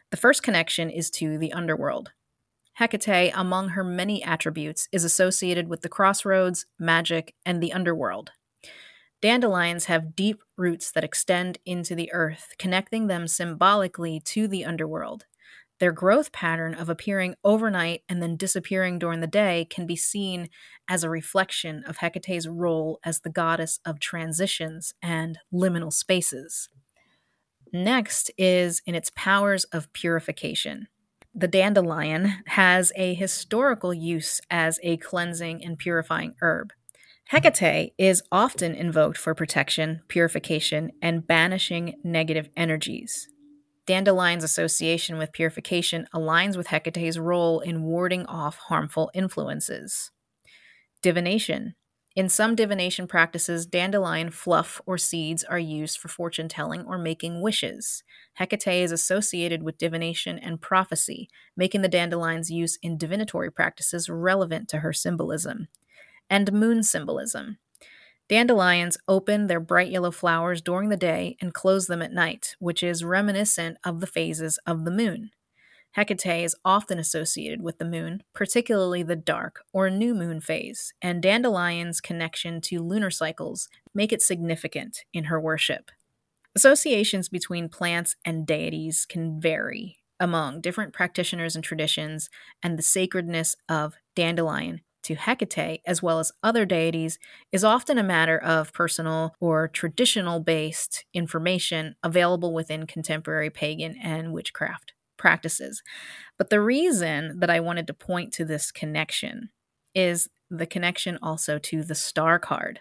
The 0.09 0.17
first 0.17 0.41
connection 0.41 0.89
is 0.89 1.11
to 1.11 1.37
the 1.37 1.53
underworld. 1.53 2.13
Hecate, 2.79 3.31
among 3.35 3.69
her 3.69 3.83
many 3.83 4.23
attributes, 4.23 4.87
is 4.91 5.03
associated 5.03 5.67
with 5.67 5.81
the 5.81 5.89
crossroads, 5.89 6.67
magic, 6.77 7.33
and 7.43 7.61
the 7.61 7.73
underworld. 7.73 8.31
Dandelions 9.19 9.85
have 9.85 10.15
deep 10.15 10.43
roots 10.57 10.91
that 10.91 11.03
extend 11.03 11.57
into 11.65 11.95
the 11.95 12.13
earth, 12.13 12.53
connecting 12.59 13.07
them 13.07 13.27
symbolically 13.27 14.19
to 14.25 14.47
the 14.47 14.63
underworld. 14.63 15.25
Their 15.79 15.91
growth 15.91 16.31
pattern 16.31 16.75
of 16.75 16.87
appearing 16.87 17.33
overnight 17.43 18.03
and 18.07 18.21
then 18.21 18.37
disappearing 18.37 18.99
during 18.99 19.21
the 19.21 19.27
day 19.27 19.65
can 19.71 19.87
be 19.87 19.95
seen 19.95 20.47
as 20.87 21.03
a 21.03 21.09
reflection 21.09 21.83
of 21.87 21.97
Hecate's 21.97 22.47
role 22.47 22.99
as 23.03 23.21
the 23.21 23.31
goddess 23.31 23.79
of 23.85 23.99
transitions 23.99 24.93
and 25.01 25.39
liminal 25.51 25.91
spaces. 25.91 26.69
Next 27.73 28.29
is 28.37 28.83
in 28.85 28.93
its 28.93 29.11
powers 29.15 29.63
of 29.65 29.91
purification 29.93 30.87
the 31.37 31.47
dandelion 31.47 32.33
has 32.47 32.91
a 32.95 33.13
historical 33.13 33.93
use 33.93 34.41
as 34.49 34.79
a 34.81 34.97
cleansing 34.97 35.63
and 35.63 35.77
purifying 35.77 36.33
herb. 36.41 36.73
Hecate 37.29 37.93
is 37.99 38.23
often 38.31 38.73
invoked 38.73 39.19
for 39.19 39.35
protection, 39.35 40.01
purification, 40.07 40.91
and 40.99 41.27
banishing 41.27 41.93
negative 42.03 42.49
energies. 42.57 43.27
Dandelion's 43.85 44.43
association 44.43 45.19
with 45.19 45.31
purification 45.31 46.07
aligns 46.11 46.57
with 46.57 46.67
Hecate's 46.67 47.19
role 47.19 47.59
in 47.59 47.83
warding 47.83 48.25
off 48.25 48.57
harmful 48.57 49.11
influences. 49.13 50.09
Divination 51.03 51.75
in 52.17 52.29
some 52.29 52.55
divination 52.55 53.05
practices, 53.05 53.67
dandelion 53.67 54.31
fluff 54.31 54.81
or 54.87 54.97
seeds 54.97 55.43
are 55.43 55.59
used 55.59 55.99
for 55.99 56.07
fortune 56.07 56.49
telling 56.49 56.83
or 56.83 56.97
making 56.97 57.41
wishes. 57.43 58.03
Hecate 58.33 58.81
is 58.83 58.91
associated 58.91 59.61
with 59.61 59.77
divination 59.77 60.39
and 60.39 60.59
prophecy, 60.59 61.29
making 61.55 61.83
the 61.83 61.87
dandelion's 61.87 62.49
use 62.49 62.79
in 62.81 62.97
divinatory 62.97 63.51
practices 63.51 64.09
relevant 64.09 64.67
to 64.69 64.79
her 64.79 64.91
symbolism. 64.91 65.67
And 66.27 66.51
moon 66.51 66.81
symbolism. 66.81 67.59
Dandelions 68.27 68.97
open 69.07 69.45
their 69.45 69.59
bright 69.59 69.91
yellow 69.91 70.09
flowers 70.09 70.59
during 70.59 70.89
the 70.89 70.97
day 70.97 71.37
and 71.39 71.53
close 71.53 71.85
them 71.85 72.01
at 72.01 72.11
night, 72.11 72.55
which 72.57 72.81
is 72.81 73.03
reminiscent 73.03 73.77
of 73.83 73.99
the 73.99 74.07
phases 74.07 74.57
of 74.65 74.85
the 74.85 74.91
moon. 74.91 75.29
Hecate 75.97 76.43
is 76.43 76.55
often 76.63 76.99
associated 76.99 77.63
with 77.63 77.79
the 77.79 77.85
moon, 77.85 78.21
particularly 78.35 79.01
the 79.01 79.15
dark 79.15 79.63
or 79.73 79.89
new 79.89 80.13
moon 80.13 80.39
phase, 80.39 80.93
and 81.01 81.23
Dandelion's 81.23 81.99
connection 81.99 82.61
to 82.61 82.83
lunar 82.83 83.09
cycles 83.09 83.67
make 83.95 84.13
it 84.13 84.21
significant 84.21 84.99
in 85.11 85.23
her 85.23 85.41
worship. 85.41 85.89
Associations 86.55 87.29
between 87.29 87.67
plants 87.67 88.15
and 88.23 88.45
deities 88.45 89.07
can 89.07 89.41
vary 89.41 89.97
among 90.19 90.61
different 90.61 90.93
practitioners 90.93 91.55
and 91.55 91.63
traditions, 91.63 92.29
and 92.61 92.77
the 92.77 92.83
sacredness 92.83 93.55
of 93.67 93.95
dandelion 94.15 94.81
to 95.03 95.15
Hecate, 95.15 95.81
as 95.85 96.03
well 96.03 96.19
as 96.19 96.31
other 96.43 96.65
deities, 96.65 97.17
is 97.51 97.63
often 97.63 97.97
a 97.97 98.03
matter 98.03 98.37
of 98.37 98.73
personal 98.73 99.33
or 99.39 99.67
traditional 99.67 100.39
based 100.39 101.05
information 101.13 101.95
available 102.03 102.53
within 102.53 102.85
contemporary 102.85 103.49
pagan 103.49 103.95
and 104.01 104.33
witchcraft 104.33 104.93
practices. 105.17 105.83
But 106.37 106.49
the 106.49 106.61
reason 106.61 107.39
that 107.39 107.49
I 107.49 107.59
wanted 107.59 107.87
to 107.87 107.93
point 107.93 108.33
to 108.33 108.45
this 108.45 108.71
connection 108.71 109.49
is 109.93 110.29
the 110.49 110.65
connection 110.65 111.17
also 111.21 111.59
to 111.59 111.83
the 111.83 111.95
star 111.95 112.39
card. 112.39 112.79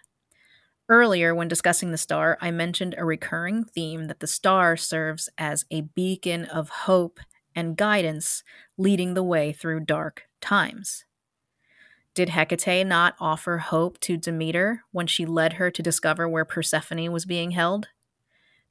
Earlier, 0.89 1.35
when 1.35 1.49
discussing 1.49 1.91
the 1.91 1.99
star, 1.99 2.39
I 2.41 2.53
mentioned 2.53 2.95
a 2.97 3.05
recurring 3.05 3.65
theme 3.65 4.07
that 4.07 4.21
the 4.21 4.29
star 4.29 4.77
serves 4.77 5.29
as 5.37 5.65
a 5.71 5.81
beacon 5.81 6.45
of 6.45 6.69
hope 6.69 7.19
and 7.57 7.77
guidance 7.77 8.45
leading 8.79 9.15
the 9.15 9.25
way 9.25 9.53
through 9.53 9.81
dark 9.81 10.25
times. 10.41 11.05
Did 12.15 12.29
Hecate 12.31 12.87
not 12.87 13.15
offer 13.19 13.59
hope 13.59 13.99
to 14.01 14.17
Demeter 14.17 14.83
when 14.93 15.07
she 15.07 15.27
led 15.27 15.55
her 15.55 15.71
to 15.71 15.83
discover 15.83 16.29
where 16.29 16.45
Persephone 16.45 17.11
was 17.11 17.27
being 17.27 17.51
held? 17.51 17.89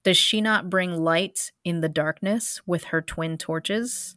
Does 0.05 0.17
she 0.17 0.39
not 0.39 0.69
bring 0.69 0.95
light 0.95 1.51
in 1.65 1.81
the 1.81 1.89
darkness 1.89 2.61
with 2.65 2.85
her 2.85 3.01
twin 3.01 3.39
torches? 3.39 4.15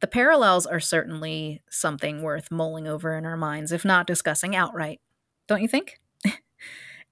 The 0.00 0.08
parallels 0.08 0.66
are 0.66 0.80
certainly 0.80 1.62
something 1.70 2.22
worth 2.22 2.50
mulling 2.50 2.88
over 2.88 3.16
in 3.16 3.24
our 3.24 3.36
minds, 3.36 3.70
if 3.70 3.84
not 3.84 4.06
discussing 4.06 4.56
outright. 4.56 5.00
Don't 5.48 5.62
you 5.62 5.68
think? 5.68 6.00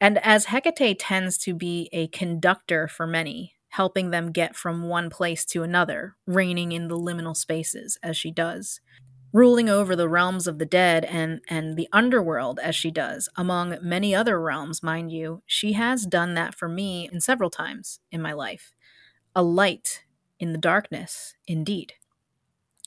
And 0.01 0.19
as 0.25 0.47
Hecate 0.47 0.99
tends 0.99 1.39
to 1.39 1.55
be 1.55 1.89
a 1.93 2.09
conductor 2.09 2.89
for 2.89 3.07
many, 3.07 3.55
helping 3.69 4.11
them 4.11 4.33
get 4.33 4.57
from 4.57 4.89
one 4.89 5.09
place 5.09 5.45
to 5.45 5.63
another, 5.63 6.17
reigning 6.27 6.73
in 6.73 6.89
the 6.89 6.99
liminal 6.99 7.37
spaces 7.37 8.01
as 8.03 8.17
she 8.17 8.33
does, 8.33 8.81
ruling 9.33 9.69
over 9.69 9.97
the 9.97 10.09
realms 10.09 10.47
of 10.47 10.59
the 10.59 10.67
dead 10.67 11.05
and, 11.07 11.41
and 11.49 11.77
the 11.77 11.89
underworld 11.93 12.59
as 12.61 12.77
she 12.77 12.91
does, 12.91 13.29
among 13.37 13.79
many 13.83 14.15
other 14.15 14.41
realms, 14.41 14.83
mind 14.83 15.11
you, 15.11 15.43
she 15.47 15.73
has 15.73 16.05
done 16.05 16.35
that 16.35 16.55
for 16.55 16.69
me 16.69 17.09
in 17.11 17.21
several 17.21 17.51
times 17.51 17.99
in 18.11 18.21
my 18.21 18.33
life. 18.33 18.75
A 19.35 19.43
light 19.43 20.05
in 20.39 20.53
the 20.53 20.59
darkness, 20.59 21.35
indeed. 21.47 21.95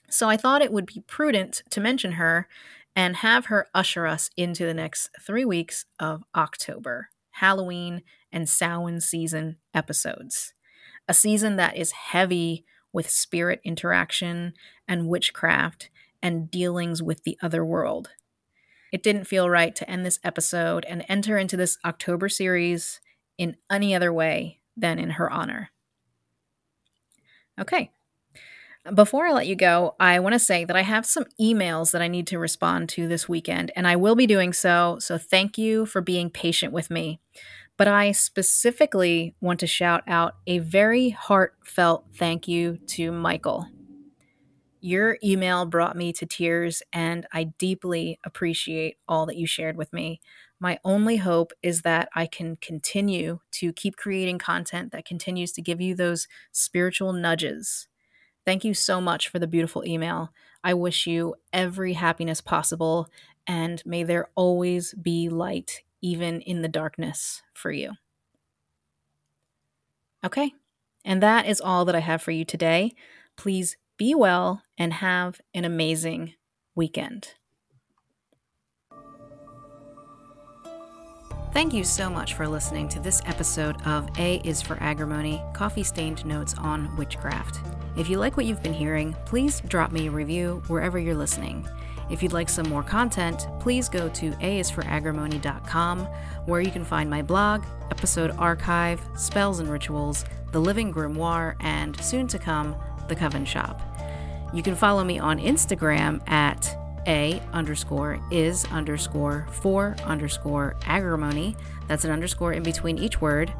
So 0.09 0.29
I 0.29 0.37
thought 0.37 0.61
it 0.61 0.71
would 0.71 0.85
be 0.85 1.03
prudent 1.07 1.63
to 1.71 1.81
mention 1.81 2.13
her 2.13 2.47
and 2.95 3.17
have 3.17 3.47
her 3.47 3.67
usher 3.73 4.05
us 4.05 4.29
into 4.37 4.65
the 4.65 4.73
next 4.73 5.09
three 5.19 5.45
weeks 5.45 5.85
of 5.99 6.23
October, 6.35 7.09
Halloween 7.31 8.03
and 8.31 8.47
Samhain 8.47 9.01
season 9.01 9.57
episodes. 9.73 10.53
A 11.07 11.13
season 11.13 11.55
that 11.55 11.75
is 11.75 11.91
heavy 11.91 12.65
with 12.93 13.09
spirit 13.09 13.59
interaction 13.63 14.53
and 14.87 15.07
witchcraft 15.07 15.89
and 16.25 16.49
dealings 16.49 17.03
with 17.03 17.23
the 17.23 17.37
other 17.43 17.63
world. 17.63 18.09
It 18.91 19.03
didn't 19.03 19.25
feel 19.25 19.47
right 19.47 19.75
to 19.75 19.87
end 19.87 20.03
this 20.03 20.17
episode 20.23 20.83
and 20.89 21.05
enter 21.07 21.37
into 21.37 21.55
this 21.55 21.77
October 21.85 22.29
series 22.29 22.99
in 23.37 23.57
any 23.69 23.93
other 23.93 24.11
way 24.11 24.59
than 24.75 24.97
in 24.97 25.11
her 25.11 25.31
honor. 25.31 25.69
Okay. 27.61 27.91
Before 28.91 29.27
I 29.27 29.33
let 29.33 29.45
you 29.45 29.55
go, 29.55 29.93
I 29.99 30.17
want 30.17 30.33
to 30.33 30.39
say 30.39 30.65
that 30.65 30.75
I 30.75 30.81
have 30.81 31.05
some 31.05 31.25
emails 31.39 31.91
that 31.91 32.01
I 32.01 32.07
need 32.07 32.25
to 32.27 32.39
respond 32.39 32.89
to 32.89 33.07
this 33.07 33.29
weekend, 33.29 33.71
and 33.75 33.87
I 33.87 33.95
will 33.95 34.15
be 34.15 34.25
doing 34.25 34.51
so. 34.51 34.97
So 34.99 35.19
thank 35.19 35.59
you 35.59 35.85
for 35.85 36.01
being 36.01 36.31
patient 36.31 36.73
with 36.73 36.89
me. 36.89 37.19
But 37.77 37.87
I 37.87 38.13
specifically 38.13 39.35
want 39.41 39.59
to 39.59 39.67
shout 39.67 40.01
out 40.07 40.37
a 40.47 40.57
very 40.57 41.11
heartfelt 41.11 42.05
thank 42.15 42.47
you 42.47 42.79
to 42.87 43.11
Michael. 43.11 43.67
Your 44.85 45.17
email 45.23 45.65
brought 45.65 45.97
me 45.97 46.13
to 46.13 46.27
tears, 46.27 46.83
and 46.93 47.25
I 47.33 47.45
deeply 47.45 48.19
appreciate 48.23 48.97
all 49.07 49.25
that 49.25 49.35
you 49.35 49.47
shared 49.47 49.77
with 49.77 49.91
me. 49.91 50.21
My 50.59 50.77
only 50.83 51.17
hope 51.17 51.53
is 51.63 51.81
that 51.81 52.07
I 52.13 52.27
can 52.27 52.57
continue 52.57 53.39
to 53.53 53.73
keep 53.73 53.95
creating 53.95 54.37
content 54.37 54.91
that 54.91 55.03
continues 55.03 55.51
to 55.53 55.63
give 55.63 55.81
you 55.81 55.95
those 55.95 56.27
spiritual 56.51 57.13
nudges. 57.13 57.87
Thank 58.45 58.63
you 58.63 58.75
so 58.75 59.01
much 59.01 59.27
for 59.27 59.39
the 59.39 59.47
beautiful 59.47 59.83
email. 59.87 60.31
I 60.63 60.75
wish 60.75 61.07
you 61.07 61.33
every 61.51 61.93
happiness 61.93 62.39
possible, 62.39 63.09
and 63.47 63.81
may 63.87 64.03
there 64.03 64.29
always 64.35 64.93
be 64.93 65.29
light, 65.29 65.81
even 66.03 66.41
in 66.41 66.61
the 66.61 66.67
darkness, 66.67 67.41
for 67.55 67.71
you. 67.71 67.93
Okay, 70.23 70.53
and 71.03 71.23
that 71.23 71.47
is 71.47 71.59
all 71.59 71.85
that 71.85 71.95
I 71.95 72.01
have 72.01 72.21
for 72.21 72.29
you 72.29 72.45
today. 72.45 72.91
Please 73.35 73.77
be 73.97 74.13
well 74.13 74.61
and 74.77 74.93
have 74.93 75.39
an 75.53 75.65
amazing 75.65 76.33
weekend. 76.75 77.33
Thank 81.53 81.73
you 81.73 81.85
so 81.85 82.09
much 82.09 82.33
for 82.33 82.49
listening 82.49 82.89
to 82.89 82.99
this 82.99 83.21
episode 83.25 83.81
of 83.87 84.09
A 84.19 84.41
is 84.43 84.61
for 84.61 84.77
Agrimony 84.81 85.41
Coffee 85.53 85.83
Stained 85.83 86.25
Notes 86.25 86.53
on 86.55 86.93
Witchcraft. 86.97 87.61
If 87.95 88.09
you 88.09 88.17
like 88.19 88.35
what 88.35 88.45
you've 88.45 88.61
been 88.61 88.73
hearing, 88.73 89.15
please 89.25 89.61
drop 89.61 89.93
me 89.93 90.07
a 90.07 90.11
review 90.11 90.61
wherever 90.67 90.99
you're 90.99 91.15
listening. 91.15 91.65
If 92.09 92.21
you'd 92.21 92.33
like 92.33 92.49
some 92.49 92.67
more 92.67 92.83
content, 92.83 93.47
please 93.61 93.87
go 93.87 94.09
to 94.09 94.31
aisforagrimony.com, 94.31 95.99
where 96.45 96.59
you 96.59 96.71
can 96.71 96.83
find 96.83 97.09
my 97.09 97.21
blog, 97.21 97.63
episode 97.89 98.31
archive, 98.37 98.99
spells 99.15 99.59
and 99.59 99.69
rituals, 99.69 100.25
the 100.51 100.59
living 100.59 100.93
grimoire, 100.93 101.55
and 101.61 101.99
soon 102.03 102.27
to 102.27 102.37
come, 102.37 102.75
the 103.07 103.15
Coven 103.15 103.45
Shop. 103.45 103.81
You 104.53 104.63
can 104.63 104.75
follow 104.75 105.03
me 105.03 105.19
on 105.19 105.39
Instagram 105.39 106.27
at 106.29 106.77
a 107.07 107.41
underscore 107.53 108.19
is 108.31 108.65
underscore 108.65 109.47
for 109.51 109.95
underscore 110.05 110.75
agrimony. 110.85 111.55
That's 111.87 112.05
an 112.05 112.11
underscore 112.11 112.53
in 112.53 112.63
between 112.63 112.97
each 112.97 113.21
word 113.21 113.53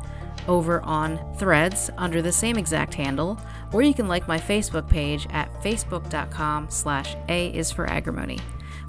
over 0.48 0.82
on 0.82 1.20
threads 1.36 1.90
under 1.98 2.22
the 2.22 2.32
same 2.32 2.58
exact 2.58 2.94
handle, 2.94 3.40
or 3.74 3.82
you 3.82 3.94
can 3.94 4.08
like 4.08 4.28
my 4.28 4.38
Facebook 4.38 4.88
page 4.88 5.28
at 5.32 5.52
facebook.com 5.62 6.70
slash 6.70 7.16
a 7.30 7.48
is 7.48 7.72
for 7.72 7.88
agrimony. 7.88 8.40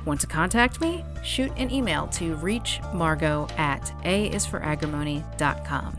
Want 0.05 0.21
to 0.21 0.27
contact 0.27 0.81
me? 0.81 1.05
Shoot 1.25 1.53
an 1.57 1.71
email 1.71 2.07
to 2.09 2.37
reachmargo 2.37 3.51
at 3.59 3.93
a 4.05 4.27
is 4.27 4.47
for 4.47 4.63
agrimony.com. 4.63 5.99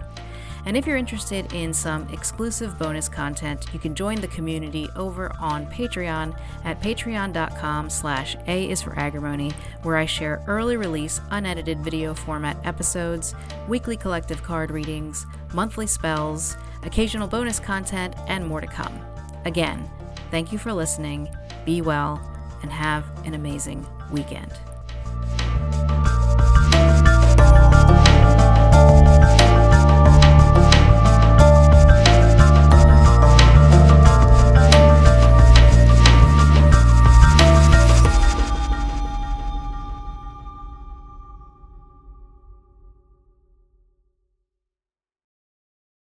And 0.67 0.75
if 0.75 0.85
you're 0.85 0.97
interested 0.97 1.53
in 1.53 1.73
some 1.73 2.09
exclusive 2.09 2.77
bonus 2.77 3.07
content, 3.07 3.67
you 3.71 3.79
can 3.79 3.95
join 3.95 4.19
the 4.19 4.27
community 4.27 4.89
over 4.97 5.31
on 5.39 5.65
Patreon 5.67 6.37
at 6.65 6.81
patreon.com 6.81 7.89
slash 7.89 8.35
A 8.47 8.69
is 8.69 8.81
for 8.81 8.99
agrimony, 8.99 9.53
where 9.83 9.95
I 9.95 10.05
share 10.05 10.43
early 10.45 10.75
release, 10.75 11.21
unedited 11.31 11.79
video 11.85 12.13
format 12.13 12.57
episodes, 12.65 13.33
weekly 13.69 13.95
collective 13.95 14.43
card 14.43 14.69
readings, 14.69 15.25
monthly 15.53 15.87
spells, 15.87 16.57
occasional 16.83 17.29
bonus 17.29 17.61
content, 17.61 18.13
and 18.27 18.45
more 18.45 18.59
to 18.59 18.67
come. 18.67 18.99
Again, 19.45 19.89
thank 20.31 20.51
you 20.51 20.57
for 20.57 20.73
listening, 20.73 21.29
be 21.63 21.81
well, 21.81 22.19
and 22.61 22.69
have 22.73 23.05
an 23.25 23.35
amazing 23.35 23.87
weekend. 24.11 24.51